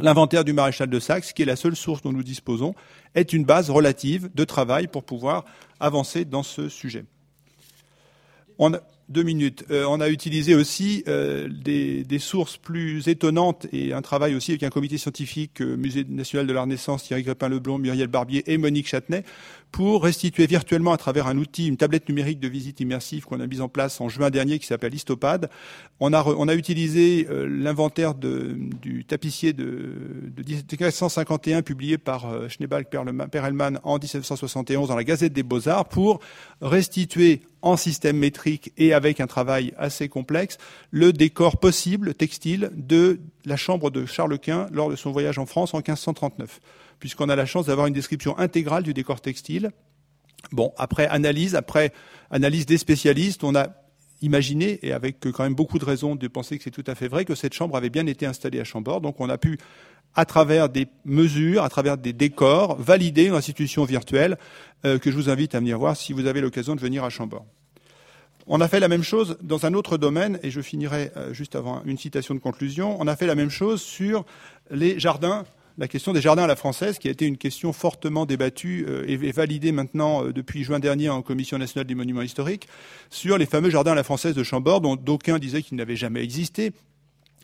L'inventaire 0.00 0.44
du 0.44 0.52
maréchal 0.52 0.90
de 0.90 0.98
Saxe, 0.98 1.32
qui 1.32 1.42
est 1.42 1.46
la 1.46 1.54
seule 1.54 1.76
source 1.76 2.02
dont 2.02 2.12
nous 2.12 2.24
disposons, 2.24 2.74
est 3.14 3.32
une 3.32 3.44
base 3.44 3.70
relative 3.70 4.28
de 4.34 4.44
travail 4.44 4.88
pour 4.88 5.04
pouvoir 5.04 5.44
avancer 5.78 6.24
dans 6.24 6.42
ce 6.42 6.68
sujet. 6.68 7.04
Deux 9.08 9.22
minutes. 9.22 9.64
Euh, 9.70 9.84
on 9.88 10.00
a 10.00 10.08
utilisé 10.08 10.54
aussi 10.54 11.04
euh, 11.08 11.48
des, 11.48 12.18
sources 12.18 12.56
plus 12.56 13.08
étonnantes 13.08 13.66
et 13.72 13.92
un 13.92 14.02
travail 14.02 14.34
aussi 14.34 14.52
avec 14.52 14.62
un 14.62 14.70
comité 14.70 14.98
scientifique, 14.98 15.60
euh, 15.60 15.76
Musée 15.76 16.04
national 16.08 16.46
de 16.46 16.52
la 16.52 16.62
Renaissance, 16.62 17.04
Thierry 17.04 17.22
Grépin-Leblond, 17.22 17.78
Muriel 17.78 18.06
Barbier 18.06 18.44
et 18.46 18.56
Monique 18.56 18.88
Châtenay, 18.88 19.24
pour 19.74 20.04
restituer 20.04 20.46
virtuellement 20.46 20.92
à 20.92 20.96
travers 20.96 21.26
un 21.26 21.36
outil, 21.36 21.66
une 21.66 21.76
tablette 21.76 22.08
numérique 22.08 22.38
de 22.38 22.46
visite 22.46 22.78
immersive 22.78 23.24
qu'on 23.24 23.40
a 23.40 23.46
mise 23.48 23.60
en 23.60 23.68
place 23.68 24.00
en 24.00 24.08
juin 24.08 24.30
dernier 24.30 24.60
qui 24.60 24.66
s'appelle 24.66 24.94
Histopad. 24.94 25.50
On 25.98 26.12
a, 26.12 26.54
utilisé 26.54 27.26
euh, 27.28 27.48
l'inventaire 27.48 28.14
du 28.14 29.04
tapissier 29.04 29.52
de, 29.52 29.96
de 30.28 30.42
1951 30.44 31.62
publié 31.62 31.98
par 31.98 32.26
euh, 32.26 32.46
Schneebach-Perelman 32.48 33.80
en 33.82 33.94
1971 33.94 34.90
dans 34.90 34.94
la 34.94 35.02
Gazette 35.02 35.32
des 35.32 35.42
Beaux-Arts 35.42 35.88
pour 35.88 36.20
restituer 36.60 37.42
en 37.60 37.76
système 37.76 38.18
métrique 38.18 38.72
et 38.76 38.92
avec 38.92 39.18
un 39.18 39.26
travail 39.26 39.72
assez 39.76 40.08
complexe, 40.08 40.56
le 40.92 41.12
décor 41.12 41.58
possible 41.58 42.14
textile 42.14 42.70
de 42.76 43.18
la 43.44 43.56
chambre 43.56 43.90
de 43.90 44.06
Charles 44.06 44.38
Quint 44.38 44.68
lors 44.70 44.88
de 44.88 44.94
son 44.94 45.10
voyage 45.10 45.40
en 45.40 45.46
France 45.46 45.74
en 45.74 45.78
1539 45.78 46.60
puisqu'on 46.98 47.28
a 47.28 47.36
la 47.36 47.46
chance 47.46 47.66
d'avoir 47.66 47.86
une 47.86 47.94
description 47.94 48.38
intégrale 48.38 48.82
du 48.82 48.94
décor 48.94 49.20
textile. 49.20 49.70
Bon, 50.52 50.72
après 50.76 51.06
analyse, 51.06 51.54
après 51.54 51.92
analyse 52.30 52.66
des 52.66 52.78
spécialistes, 52.78 53.44
on 53.44 53.54
a 53.54 53.68
imaginé, 54.22 54.78
et 54.82 54.92
avec 54.92 55.20
quand 55.20 55.44
même 55.44 55.54
beaucoup 55.54 55.78
de 55.78 55.84
raisons 55.84 56.16
de 56.16 56.28
penser 56.28 56.56
que 56.58 56.64
c'est 56.64 56.70
tout 56.70 56.84
à 56.86 56.94
fait 56.94 57.08
vrai, 57.08 57.24
que 57.24 57.34
cette 57.34 57.54
chambre 57.54 57.76
avait 57.76 57.90
bien 57.90 58.06
été 58.06 58.26
installée 58.26 58.60
à 58.60 58.64
Chambord. 58.64 59.00
Donc 59.00 59.20
on 59.20 59.28
a 59.28 59.38
pu, 59.38 59.58
à 60.14 60.24
travers 60.24 60.68
des 60.68 60.86
mesures, 61.04 61.62
à 61.62 61.68
travers 61.68 61.98
des 61.98 62.12
décors, 62.12 62.80
valider 62.80 63.26
une 63.26 63.34
institution 63.34 63.84
virtuelle 63.84 64.38
euh, 64.84 64.98
que 64.98 65.10
je 65.10 65.16
vous 65.16 65.28
invite 65.28 65.54
à 65.54 65.58
venir 65.58 65.78
voir 65.78 65.96
si 65.96 66.12
vous 66.12 66.26
avez 66.26 66.40
l'occasion 66.40 66.74
de 66.74 66.80
venir 66.80 67.04
à 67.04 67.10
Chambord. 67.10 67.44
On 68.46 68.60
a 68.60 68.68
fait 68.68 68.80
la 68.80 68.88
même 68.88 69.02
chose 69.02 69.38
dans 69.42 69.64
un 69.64 69.72
autre 69.72 69.96
domaine, 69.96 70.38
et 70.42 70.50
je 70.50 70.60
finirai 70.60 71.12
euh, 71.16 71.32
juste 71.32 71.56
avant 71.56 71.82
une 71.84 71.96
citation 71.96 72.34
de 72.34 72.40
conclusion. 72.40 72.96
On 73.00 73.06
a 73.06 73.16
fait 73.16 73.26
la 73.26 73.34
même 73.34 73.50
chose 73.50 73.82
sur 73.82 74.24
les 74.70 74.98
jardins 74.98 75.44
la 75.76 75.88
question 75.88 76.12
des 76.12 76.20
jardins 76.20 76.44
à 76.44 76.46
la 76.46 76.56
française, 76.56 76.98
qui 76.98 77.08
a 77.08 77.10
été 77.10 77.26
une 77.26 77.36
question 77.36 77.72
fortement 77.72 78.26
débattue 78.26 78.86
euh, 78.88 79.04
et 79.08 79.32
validée 79.32 79.72
maintenant 79.72 80.24
euh, 80.24 80.32
depuis 80.32 80.62
juin 80.62 80.78
dernier 80.78 81.08
en 81.08 81.22
Commission 81.22 81.58
nationale 81.58 81.86
des 81.86 81.94
monuments 81.94 82.22
historiques, 82.22 82.68
sur 83.10 83.38
les 83.38 83.46
fameux 83.46 83.70
jardins 83.70 83.92
à 83.92 83.96
la 83.96 84.04
française 84.04 84.34
de 84.34 84.42
Chambord, 84.42 84.80
dont 84.80 84.96
d'aucuns 84.96 85.38
disaient 85.38 85.62
qu'ils 85.62 85.76
n'avaient 85.76 85.96
jamais 85.96 86.22
existé, 86.22 86.72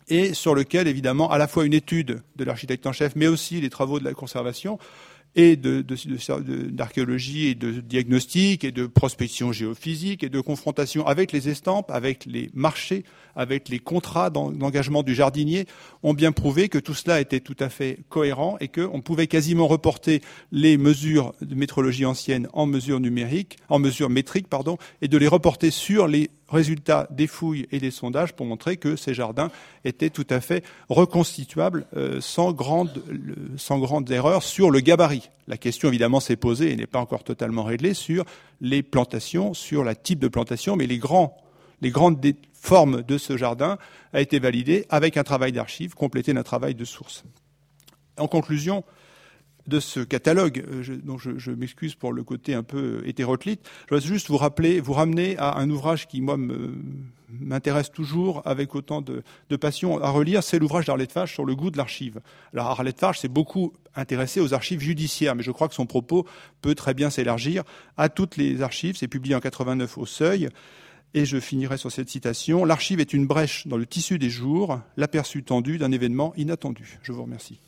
et 0.09 0.35
sur 0.35 0.55
lequel, 0.55 0.89
évidemment, 0.89 1.31
à 1.31 1.39
la 1.39 1.47
fois 1.47 1.65
une 1.65 1.73
étude 1.73 2.23
de 2.37 2.45
l'architecte 2.45 2.87
en 2.87 2.93
chef, 2.93 3.15
mais 3.17 3.29
aussi 3.29 3.61
les 3.61 3.71
travaux 3.71 3.99
de 3.99 4.05
la 4.05 4.13
conservation 4.13 4.79
et 5.37 5.57
d'archéologie 5.57 7.49
et 7.49 7.55
de 7.55 7.81
diagnostic 7.81 8.65
et 8.65 8.73
de 8.73 8.87
prospection 8.87 9.53
géophysique 9.53 10.25
et 10.25 10.29
de 10.29 10.41
confrontation 10.41 11.07
avec 11.07 11.33
les 11.33 11.49
estampes, 11.49 11.91
avec 11.91 12.27
les 12.27 12.51
marchés, 12.53 13.05
avec 13.37 13.69
les 13.69 13.79
contrats 13.79 14.31
d'engagement 14.31 15.03
du 15.03 15.15
jardinier, 15.15 15.67
ont 16.03 16.15
bien 16.15 16.33
prouvé 16.33 16.69
que 16.69 16.79
tout 16.79 16.95
cela 16.95 17.21
était 17.21 17.41
tout 17.41 17.57
à 17.61 17.69
fait 17.69 18.01
cohérent 18.09 18.57
et 18.61 18.69
qu'on 18.69 19.01
pouvait 19.01 19.29
quasiment 19.29 19.69
reporter 19.69 20.21
les 20.51 20.77
mesures 20.77 21.33
de 21.41 21.55
métrologie 21.55 22.05
ancienne 22.07 22.49
en 22.53 22.67
mesures 22.67 23.01
numériques, 23.01 23.59
en 23.69 23.79
mesures 23.79 24.11
métriques, 24.11 24.49
pardon, 24.49 24.79
et 25.01 25.09
de 25.09 25.19
les 25.19 25.29
reporter 25.29 25.71
sur 25.71 26.09
les 26.09 26.31
résultats 26.51 27.07
des 27.11 27.27
fouilles 27.27 27.67
et 27.71 27.79
des 27.79 27.91
sondages 27.91 28.33
pour 28.33 28.47
montrer 28.47 28.77
que 28.77 28.97
ces 28.97 29.15
jardins 29.15 29.51
étaient 29.85 30.11
tout 30.11 30.27
à 30.31 30.41
fait 30.41 30.65
reconstituables 30.89 31.87
euh, 31.97 32.21
sans, 32.21 32.53
grande, 32.53 33.03
sans 33.57 33.79
grande 33.79 34.11
erreur 34.11 34.43
sur 34.43 34.71
le 34.71 34.81
gabarit. 34.81 35.31
La 35.47 35.57
question 35.57 35.89
évidemment 35.89 36.21
s'est 36.21 36.37
posée 36.37 36.73
et 36.73 36.77
n'est 36.77 36.87
pas 36.87 37.01
encore 37.01 37.25
totalement 37.25 37.65
réglée 37.65 37.95
sur 37.95 38.25
les 38.61 38.83
plantations, 38.83 39.55
sur 39.55 39.85
la 39.85 39.95
type 39.95 40.19
de 40.19 40.29
plantation, 40.29 40.77
mais 40.77 40.87
les, 40.87 40.99
grands, 40.99 41.37
les 41.81 41.91
grandes 41.91 42.21
formes 42.53 43.03
de 43.03 43.19
ce 43.19 43.37
jardin 43.37 43.79
a 44.13 44.21
été 44.21 44.39
validée 44.39 44.87
avec 44.91 45.17
un 45.17 45.25
travail 45.25 45.53
d'archives 45.53 45.95
complété 45.95 46.33
d'un 46.33 46.43
travail 46.43 46.75
de 46.75 46.85
source. 46.85 47.25
En 48.19 48.29
conclusion, 48.29 48.85
de 49.71 49.81
ce 49.81 50.01
catalogue, 50.01 50.63
euh, 50.69 50.83
je, 50.83 50.93
dont 50.93 51.17
je, 51.17 51.51
m'excuse 51.53 51.95
pour 51.95 52.13
le 52.13 52.23
côté 52.23 52.53
un 52.53 52.63
peu 52.63 53.01
hétéroclite, 53.07 53.61
je 53.89 53.95
voudrais 53.95 54.07
juste 54.07 54.29
vous 54.29 54.37
rappeler, 54.37 54.81
vous 54.81 54.93
ramener 54.93 55.39
à 55.39 55.57
un 55.57 55.71
ouvrage 55.71 56.07
qui, 56.09 56.21
moi, 56.21 56.37
m'intéresse 57.41 57.91
toujours 57.91 58.43
avec 58.45 58.75
autant 58.75 59.01
de, 59.01 59.23
passion 59.57 60.03
à 60.03 60.11
relire, 60.11 60.43
c'est 60.43 60.59
l'ouvrage 60.59 60.87
d'Arlette 60.87 61.13
Fage 61.13 61.33
sur 61.33 61.45
le 61.45 61.55
goût 61.55 61.71
de 61.71 61.79
l'archive. 61.79 62.21
Alors 62.53 62.67
Arlette 62.67 62.99
Fage 62.99 63.21
s'est 63.21 63.29
beaucoup 63.29 63.73
intéressé 63.95 64.41
aux 64.41 64.53
archives 64.53 64.81
judiciaires, 64.81 65.35
mais 65.35 65.43
je 65.43 65.51
crois 65.51 65.69
que 65.69 65.75
son 65.75 65.87
propos 65.87 66.27
peut 66.61 66.75
très 66.75 66.93
bien 66.93 67.09
s'élargir 67.09 67.63
à 67.97 68.09
toutes 68.09 68.37
les 68.37 68.63
archives. 68.63 68.97
C'est 68.97 69.09
publié 69.09 69.35
en 69.35 69.41
89 69.41 69.97
au 69.99 70.07
Seuil. 70.07 70.49
Et 71.13 71.25
je 71.25 71.41
finirai 71.41 71.77
sur 71.77 71.91
cette 71.91 72.09
citation. 72.09 72.65
L'archive 72.65 73.01
est 73.01 73.13
une 73.13 73.27
brèche 73.27 73.67
dans 73.67 73.77
le 73.77 73.85
tissu 73.85 74.17
des 74.17 74.31
jours, 74.31 74.81
l'aperçu 74.97 75.43
tendu 75.43 75.77
d'un 75.77 75.91
événement 75.91 76.33
inattendu. 76.37 77.01
Je 77.03 77.11
vous 77.11 77.25
remercie. 77.25 77.59